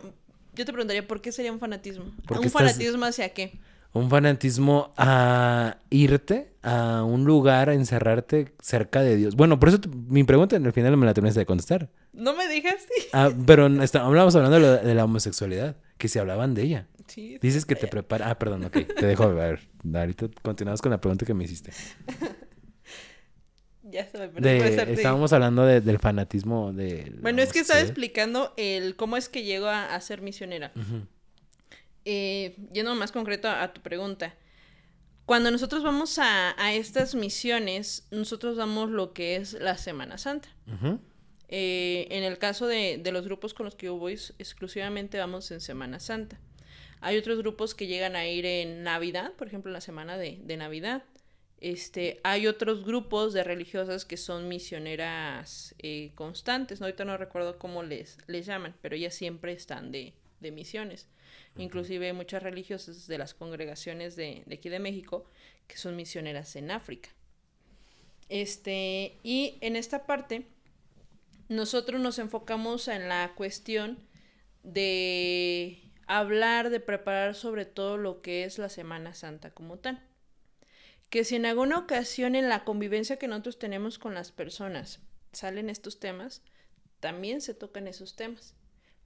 [0.56, 2.06] Yo te preguntaría, ¿por qué sería un fanatismo?
[2.06, 3.60] ¿Un estás- fanatismo hacia qué?
[3.93, 9.36] Un fanatismo a irte a un lugar, a encerrarte cerca de Dios.
[9.36, 11.89] Bueno, por eso mi pregunta en el final me la terminaste de contestar.
[12.13, 12.91] ¿No me dejaste?
[13.13, 16.88] Ah, pero está- hablábamos hablando de, la homosexualidad, que se hablaban de ella.
[17.08, 17.38] Sí.
[17.41, 18.30] Dices que te prepara.
[18.30, 18.78] Ah, perdón, ok.
[19.00, 19.62] Te dejo a ver.
[19.93, 21.71] Ahorita continuamos con la pregunta que me hiciste.
[23.91, 24.52] Ya se me perdió.
[24.52, 27.12] De, estábamos hablando de- del fanatismo de.
[27.21, 30.71] Bueno, es que estaba explicando el cómo es que llego a, a ser misionera.
[32.06, 34.36] Eh, yendo más concreto a, a tu pregunta.
[35.26, 40.47] Cuando nosotros vamos a, a estas misiones, nosotros damos lo que es la Semana Santa.
[41.50, 45.52] Eh, en el caso de, de los grupos con los que yo voy, exclusivamente vamos
[45.52, 46.39] en Semana Santa.
[47.02, 50.39] Hay otros grupos que llegan a ir en Navidad, por ejemplo, en la semana de,
[50.43, 51.04] de Navidad.
[51.60, 56.80] Este, hay otros grupos de religiosas que son misioneras eh, constantes.
[56.80, 56.86] ¿no?
[56.86, 61.08] Ahorita no recuerdo cómo les, les llaman, pero ellas siempre están de, de misiones.
[61.58, 65.26] Inclusive hay muchas religiosas de las congregaciones de, de aquí de México
[65.67, 67.10] que son misioneras en África.
[68.30, 70.46] Este, y en esta parte,
[71.50, 74.00] nosotros nos enfocamos en la cuestión
[74.63, 80.07] de hablar, de preparar sobre todo lo que es la Semana Santa como tal.
[81.10, 85.00] Que si en alguna ocasión en la convivencia que nosotros tenemos con las personas
[85.32, 86.41] salen estos temas,
[87.00, 88.56] también se tocan esos temas.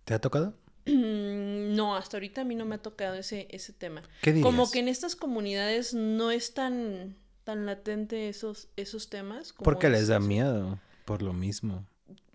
[0.05, 0.55] ¿Te ha tocado?
[0.85, 4.01] No, hasta ahorita a mí no me ha tocado ese, ese tema.
[4.21, 4.45] ¿Qué dirías?
[4.45, 9.53] Como que en estas comunidades no es tan, tan latente esos, esos temas.
[9.53, 10.79] como Porque les es- da miedo.
[11.05, 11.85] Por lo mismo.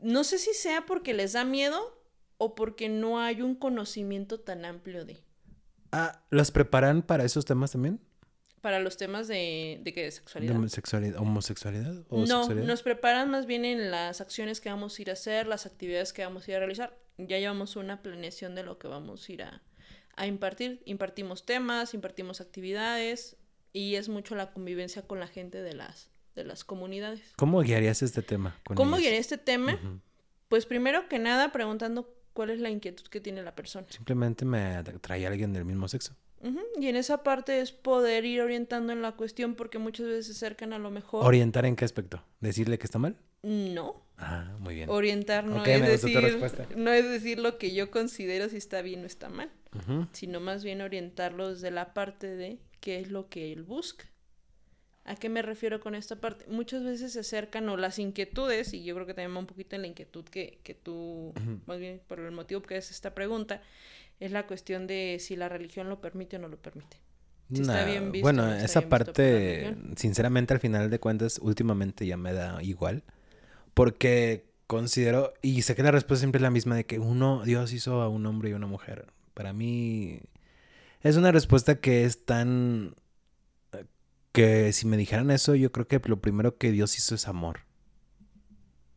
[0.00, 1.98] No sé si sea porque les da miedo
[2.38, 5.18] o porque no hay un conocimiento tan amplio de.
[5.92, 8.00] Ah, ¿los preparan para esos temas también?
[8.66, 10.56] Para los temas de, de qué, de ¿De sexualidad.
[11.20, 12.04] homosexualidad?
[12.08, 12.66] ¿O No, sexualidad?
[12.66, 16.12] nos preparan más bien en las acciones que vamos a ir a hacer, las actividades
[16.12, 16.98] que vamos a ir a realizar.
[17.16, 19.62] Ya llevamos una planeación de lo que vamos a ir a,
[20.16, 20.82] a impartir.
[20.84, 23.36] Impartimos temas, impartimos actividades
[23.72, 27.22] y es mucho la convivencia con la gente de las, de las comunidades.
[27.36, 28.58] ¿Cómo guiarías este tema?
[28.64, 29.12] con ¿Cómo ellos?
[29.12, 29.78] este tema?
[30.48, 33.86] Pues primero que nada preguntando cuál es la inquietud que tiene la persona.
[33.90, 36.16] Simplemente me trae alguien del mismo sexo.
[36.78, 40.32] Y en esa parte es poder ir orientando en la cuestión porque muchas veces se
[40.32, 41.24] acercan a lo mejor.
[41.24, 42.22] ¿Orientar en qué aspecto?
[42.40, 43.16] ¿Decirle que está mal?
[43.42, 44.06] no.
[44.18, 44.88] Ah, muy bien.
[44.88, 46.40] Orientar no es decir
[46.74, 49.50] no es decir lo que yo considero si está bien o está mal,
[50.12, 54.06] sino más bien orientarlo desde la parte de qué es lo que él busca.
[55.06, 56.46] ¿A qué me refiero con esta parte?
[56.48, 59.76] Muchas veces se acercan o las inquietudes, y yo creo que también va un poquito
[59.76, 61.32] en la inquietud que, que tú,
[61.66, 63.62] más bien por el motivo que es esta pregunta,
[64.18, 66.98] es la cuestión de si la religión lo permite o no lo permite.
[67.52, 71.38] Si está bien visto, bueno, no está esa bien parte, sinceramente, al final de cuentas,
[71.40, 73.04] últimamente ya me da igual.
[73.74, 77.72] Porque considero, y sé que la respuesta siempre es la misma, de que uno, Dios
[77.72, 79.06] hizo a un hombre y una mujer.
[79.34, 80.18] Para mí,
[81.02, 82.96] es una respuesta que es tan...
[84.36, 87.60] que si me dijeran eso, yo creo que lo primero que Dios hizo es amor.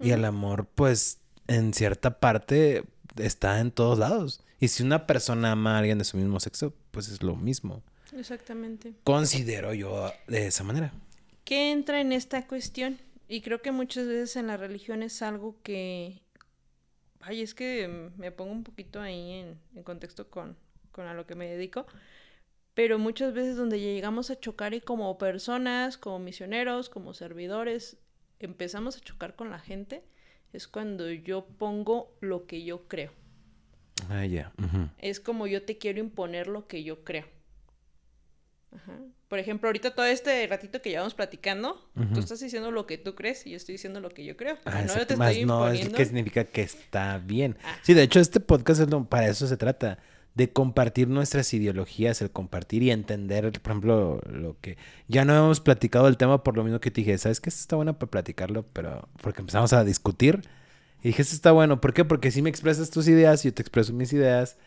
[0.01, 2.83] Y el amor, pues, en cierta parte
[3.15, 4.43] está en todos lados.
[4.59, 7.83] Y si una persona ama a alguien de su mismo sexo, pues es lo mismo.
[8.17, 8.95] Exactamente.
[9.05, 10.91] Considero yo de esa manera.
[11.45, 12.99] ¿Qué entra en esta cuestión?
[13.29, 16.21] Y creo que muchas veces en la religión es algo que
[17.21, 20.57] ay, es que me pongo un poquito ahí en, en contexto con,
[20.91, 21.85] con a lo que me dedico,
[22.79, 27.97] pero muchas veces donde llegamos a chocar y como personas, como misioneros, como servidores,
[28.39, 30.01] empezamos a chocar con la gente,
[30.53, 33.11] es cuando yo pongo lo que yo creo.
[34.07, 34.53] Ah, ya.
[34.97, 37.25] Es como yo te quiero imponer lo que yo creo.
[38.73, 38.97] Ajá.
[39.27, 43.13] Por ejemplo, ahorita todo este ratito que llevamos platicando, tú estás diciendo lo que tú
[43.13, 44.57] crees y yo estoy diciendo lo que yo creo.
[44.63, 47.57] Ah, no yo te estoy no, es que significa que está bien.
[47.61, 47.77] Ah.
[47.81, 49.99] Sí, de hecho, este podcast es lo, para eso se trata
[50.35, 54.77] de compartir nuestras ideologías, el compartir y entender, por ejemplo, lo que
[55.07, 57.49] ya no hemos platicado el tema por lo mismo que te dije, ¿sabes qué?
[57.49, 60.41] Esto está bueno para platicarlo, pero porque empezamos a discutir
[61.03, 62.05] y dije, esto está bueno, ¿por qué?
[62.05, 64.57] Porque si me expresas tus ideas, yo te expreso mis ideas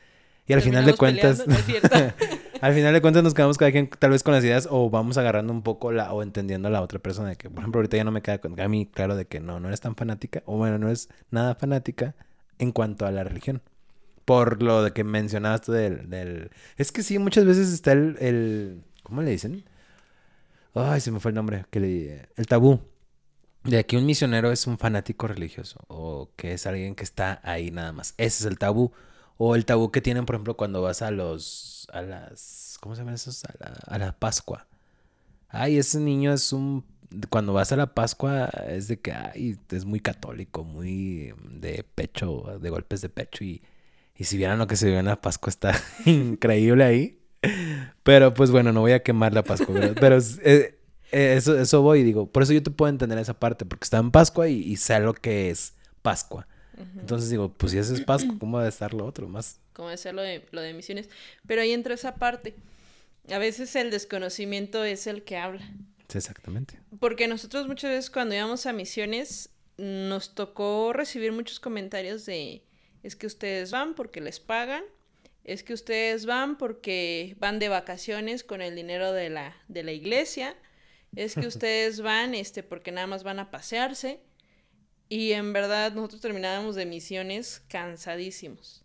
[0.47, 1.41] y al final de cuentas,
[2.61, 5.17] al final de cuentas nos quedamos cada quien tal vez con las ideas o vamos
[5.17, 7.97] agarrando un poco la o entendiendo a la otra persona de que, por ejemplo, ahorita
[7.97, 10.43] ya no me queda con a mí claro de que no, no eres tan fanática
[10.47, 12.15] o bueno, no es nada fanática
[12.59, 13.63] en cuanto a la religión.
[14.25, 16.51] Por lo de que mencionabas tú del, del...
[16.77, 18.83] Es que sí, muchas veces está el, el...
[19.03, 19.65] ¿Cómo le dicen?
[20.75, 21.67] Ay, se me fue el nombre.
[21.71, 22.29] Que.
[22.37, 22.81] El tabú.
[23.65, 25.81] De que un misionero es un fanático religioso.
[25.89, 28.15] O que es alguien que está ahí nada más.
[28.17, 28.93] Ese es el tabú.
[29.37, 31.89] O el tabú que tienen, por ejemplo, cuando vas a los...
[31.93, 32.79] A las...
[32.81, 33.45] ¿Cómo se llaman esos?
[33.45, 34.67] A la, a la Pascua.
[35.49, 36.85] Ay, ese niño es un
[37.29, 42.59] cuando vas a la Pascua es de que ay, es muy católico, muy de pecho,
[42.61, 43.63] de golpes de pecho y
[44.17, 47.19] y si vieran lo que se vio en la Pascua, está increíble ahí.
[48.03, 49.75] Pero pues bueno, no voy a quemar la Pascua.
[49.99, 50.79] Pero, eh,
[51.13, 53.85] eh, eso, eso voy y digo, por eso yo te puedo entender esa parte, porque
[53.85, 56.47] está en Pascua y, sé lo que es Pascua.
[56.99, 59.61] Entonces digo, pues si eso es Pascua, ¿cómo va a estar lo otro más?
[59.73, 61.09] ¿Cómo debe ser lo de, lo de misiones?
[61.47, 62.55] Pero ahí entra esa parte.
[63.31, 65.63] A veces el desconocimiento es el que habla.
[66.09, 66.81] Sí, exactamente.
[66.99, 72.65] Porque nosotros muchas veces cuando íbamos a misiones nos tocó recibir muchos comentarios de
[73.03, 74.85] es que ustedes van porque les pagan,
[75.45, 79.93] es que ustedes van porque van de vacaciones con el dinero de la, de la
[79.93, 80.57] iglesia,
[81.17, 84.21] es que ustedes van este, porque nada más van a pasearse.
[85.09, 88.83] Y en verdad nosotros terminábamos de misiones cansadísimos.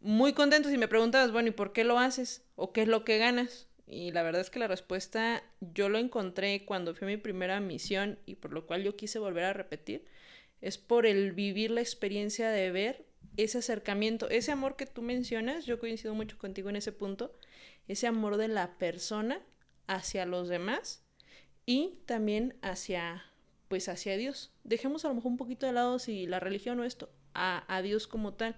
[0.00, 2.44] Muy contentos y me preguntabas, bueno, ¿y por qué lo haces?
[2.56, 3.68] ¿O qué es lo que ganas?
[3.86, 8.18] Y la verdad es que la respuesta yo lo encontré cuando fue mi primera misión
[8.24, 10.06] y por lo cual yo quise volver a repetir.
[10.62, 13.04] Es por el vivir la experiencia de ver
[13.36, 17.32] ese acercamiento, ese amor que tú mencionas, yo coincido mucho contigo en ese punto,
[17.88, 19.40] ese amor de la persona
[19.86, 21.02] hacia los demás
[21.66, 23.24] y también hacia,
[23.68, 24.52] pues hacia Dios.
[24.64, 28.06] Dejemos a lo mejor un poquito de lado si la religión o esto, a, Dios
[28.06, 28.56] como tal.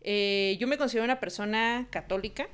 [0.00, 2.48] Eh, yo me considero una persona católica,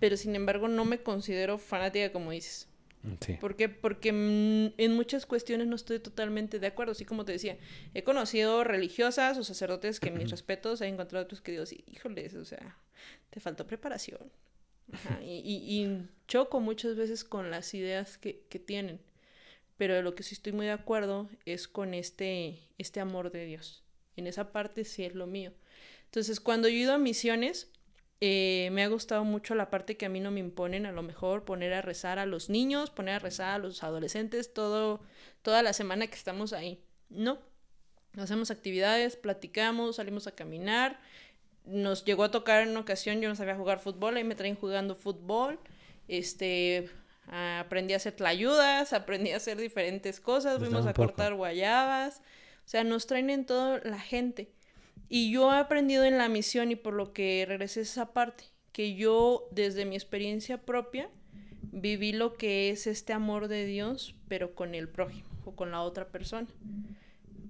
[0.00, 2.68] pero sin embargo no me considero fanática como dices.
[3.40, 3.68] ¿Por qué?
[3.68, 6.92] Porque en muchas cuestiones no estoy totalmente de acuerdo.
[6.92, 7.58] Así como te decía,
[7.92, 12.34] he conocido religiosas o sacerdotes que mis respetos, he encontrado otros que digo, sí, híjoles,
[12.34, 12.78] o sea,
[13.30, 14.30] te faltó preparación.
[15.22, 18.34] Y, choco muchas veces con las ideas que,
[18.66, 19.00] tienen.
[19.76, 23.44] Pero de lo que sí estoy muy de acuerdo es con este, este amor de
[23.44, 23.82] Dios.
[24.16, 25.52] En esa parte sí es lo mío.
[26.06, 27.72] Entonces, cuando yo he ido a misiones,
[28.20, 31.02] eh, me ha gustado mucho la parte que a mí no me imponen, a lo
[31.02, 35.00] mejor poner a rezar a los niños, poner a rezar a los adolescentes todo,
[35.42, 36.82] toda la semana que estamos ahí.
[37.10, 37.38] No,
[38.16, 41.00] hacemos actividades, platicamos, salimos a caminar.
[41.64, 44.56] Nos llegó a tocar en una ocasión, yo no sabía jugar fútbol, ahí me traen
[44.56, 45.58] jugando fútbol.
[46.08, 46.90] Este,
[47.26, 52.22] aprendí a hacer tlayudas, aprendí a hacer diferentes cosas, fuimos a cortar guayabas.
[52.64, 54.53] O sea, nos traen en todo la gente.
[55.14, 58.46] Y yo he aprendido en la misión y por lo que regresé a esa parte,
[58.72, 61.08] que yo desde mi experiencia propia
[61.70, 65.82] viví lo que es este amor de Dios, pero con el prójimo o con la
[65.82, 66.48] otra persona.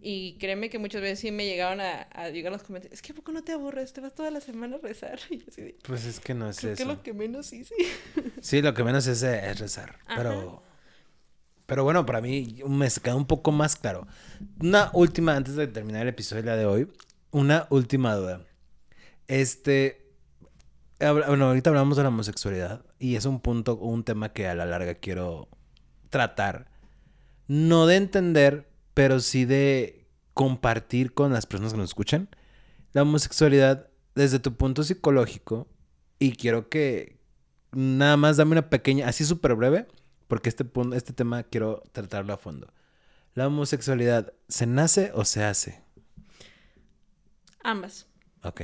[0.02, 3.14] Y créeme que muchas veces sí me llegaban a, llegar los comentarios, es que ¿a
[3.14, 3.94] poco no te aburres?
[3.94, 5.18] Te vas toda la semana a rezar.
[5.84, 6.76] pues es que no es eso.
[6.76, 7.74] que lo que menos hice.
[8.42, 9.96] sí, lo que menos es, es rezar.
[10.14, 10.62] Pero,
[11.64, 14.06] pero bueno, para mí me queda un poco más claro.
[14.60, 16.88] Una última, antes de terminar el episodio de hoy,
[17.34, 18.46] una última duda.
[19.26, 20.14] Este.
[21.00, 24.64] Bueno, ahorita hablamos de la homosexualidad y es un punto, un tema que a la
[24.64, 25.48] larga quiero
[26.08, 26.70] tratar.
[27.48, 32.28] No de entender, pero sí de compartir con las personas que nos escuchan
[32.92, 35.68] la homosexualidad desde tu punto psicológico.
[36.20, 37.18] Y quiero que
[37.72, 39.88] nada más dame una pequeña, así súper breve,
[40.28, 40.64] porque este,
[40.94, 42.72] este tema quiero tratarlo a fondo.
[43.34, 45.83] ¿La homosexualidad se nace o se hace?
[47.64, 48.06] Ambas.
[48.42, 48.62] Ok.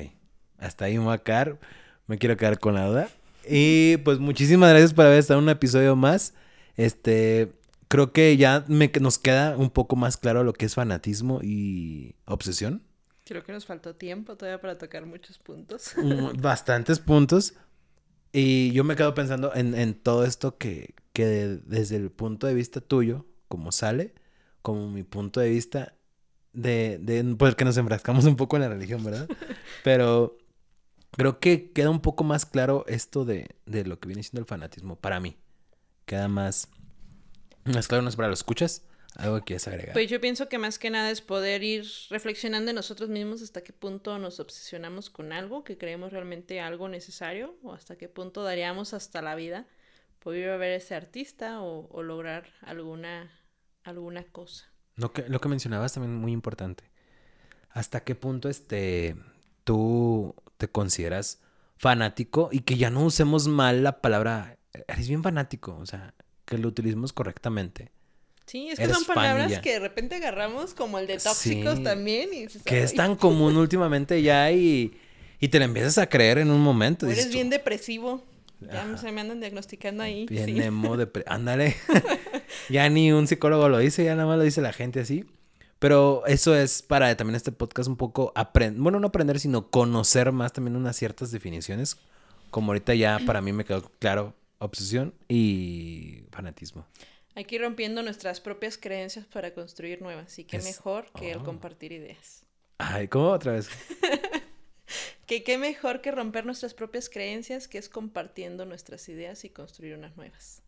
[0.59, 1.59] Hasta ahí me voy a quedar.
[2.07, 3.09] Me quiero quedar con la duda.
[3.48, 6.34] Y pues muchísimas gracias por haber estado en un episodio más.
[6.76, 7.53] Este,
[7.88, 12.14] creo que ya me, nos queda un poco más claro lo que es fanatismo y
[12.26, 12.82] obsesión.
[13.24, 15.94] Creo que nos faltó tiempo todavía para tocar muchos puntos.
[15.96, 17.55] Mm, bastantes puntos.
[18.32, 21.24] Y yo me quedo pensando en, en todo esto que, que
[21.64, 24.14] desde el punto de vista tuyo, como sale,
[24.62, 25.94] como mi punto de vista
[26.53, 29.28] de, de pues que nos enfrascamos un poco en la religión, ¿verdad?
[29.84, 30.38] Pero
[31.12, 34.46] creo que queda un poco más claro esto de, de lo que viene siendo el
[34.46, 35.36] fanatismo para mí.
[36.07, 36.68] Queda más,
[37.64, 38.82] más claro, no es para los escuchas.
[39.16, 39.92] ¿Algo que quieres agregar?
[39.92, 43.62] Pues yo pienso que más que nada es poder ir reflexionando en nosotros mismos hasta
[43.62, 48.44] qué punto nos obsesionamos con algo, que creemos realmente algo necesario, o hasta qué punto
[48.44, 49.66] daríamos hasta la vida
[50.20, 53.30] por ir a ver a ese artista o, lograr alguna,
[53.82, 54.70] alguna cosa.
[55.01, 56.84] Lo que, lo que mencionabas también muy importante.
[57.70, 59.16] ¿Hasta qué punto este,
[59.64, 61.40] tú te consideras
[61.76, 66.59] fanático y que ya no usemos mal la palabra, eres bien fanático, o sea, que
[66.59, 67.92] lo utilicemos correctamente?
[68.44, 72.30] Sí, es que son palabras que de repente agarramos como el de tóxicos también.
[72.34, 74.92] Y que es tan común últimamente ya y,
[75.38, 77.09] y, te la empiezas a creer en un momento.
[77.09, 78.24] eres bien depresivo.
[78.61, 80.26] Ya se me andan diagnosticando ahí.
[80.26, 80.61] Bien sí.
[80.61, 80.96] emo,
[81.26, 81.76] ándale.
[82.70, 85.24] ya ni un psicólogo lo dice, ya nada más lo dice la gente así.
[85.78, 90.30] Pero eso es para también este podcast un poco aprender, bueno, no aprender, sino conocer
[90.30, 91.96] más también unas ciertas definiciones.
[92.50, 96.86] Como ahorita ya para mí me quedó claro, obsesión y fanatismo.
[97.34, 100.38] Hay que ir rompiendo nuestras propias creencias para construir nuevas.
[100.38, 101.44] Y qué mejor que el oh.
[101.44, 102.44] compartir ideas.
[102.76, 103.68] Ay, ¿cómo otra vez?
[105.26, 109.94] que qué mejor que romper nuestras propias creencias, que es compartiendo nuestras ideas y construir
[109.94, 110.62] unas nuevas.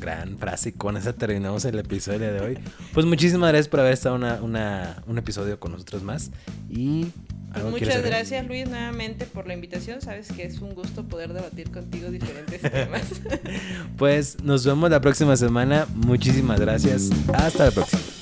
[0.00, 2.58] Gran frase y con esa terminamos el episodio de hoy.
[2.92, 6.30] Pues muchísimas gracias por haber estado una, un episodio con nosotros más
[6.68, 7.06] y
[7.52, 10.00] pues muchas gracias Luis nuevamente por la invitación.
[10.00, 13.02] Sabes que es un gusto poder debatir contigo diferentes temas.
[13.98, 15.86] pues nos vemos la próxima semana.
[15.94, 17.10] Muchísimas gracias.
[17.34, 18.21] Hasta la próxima.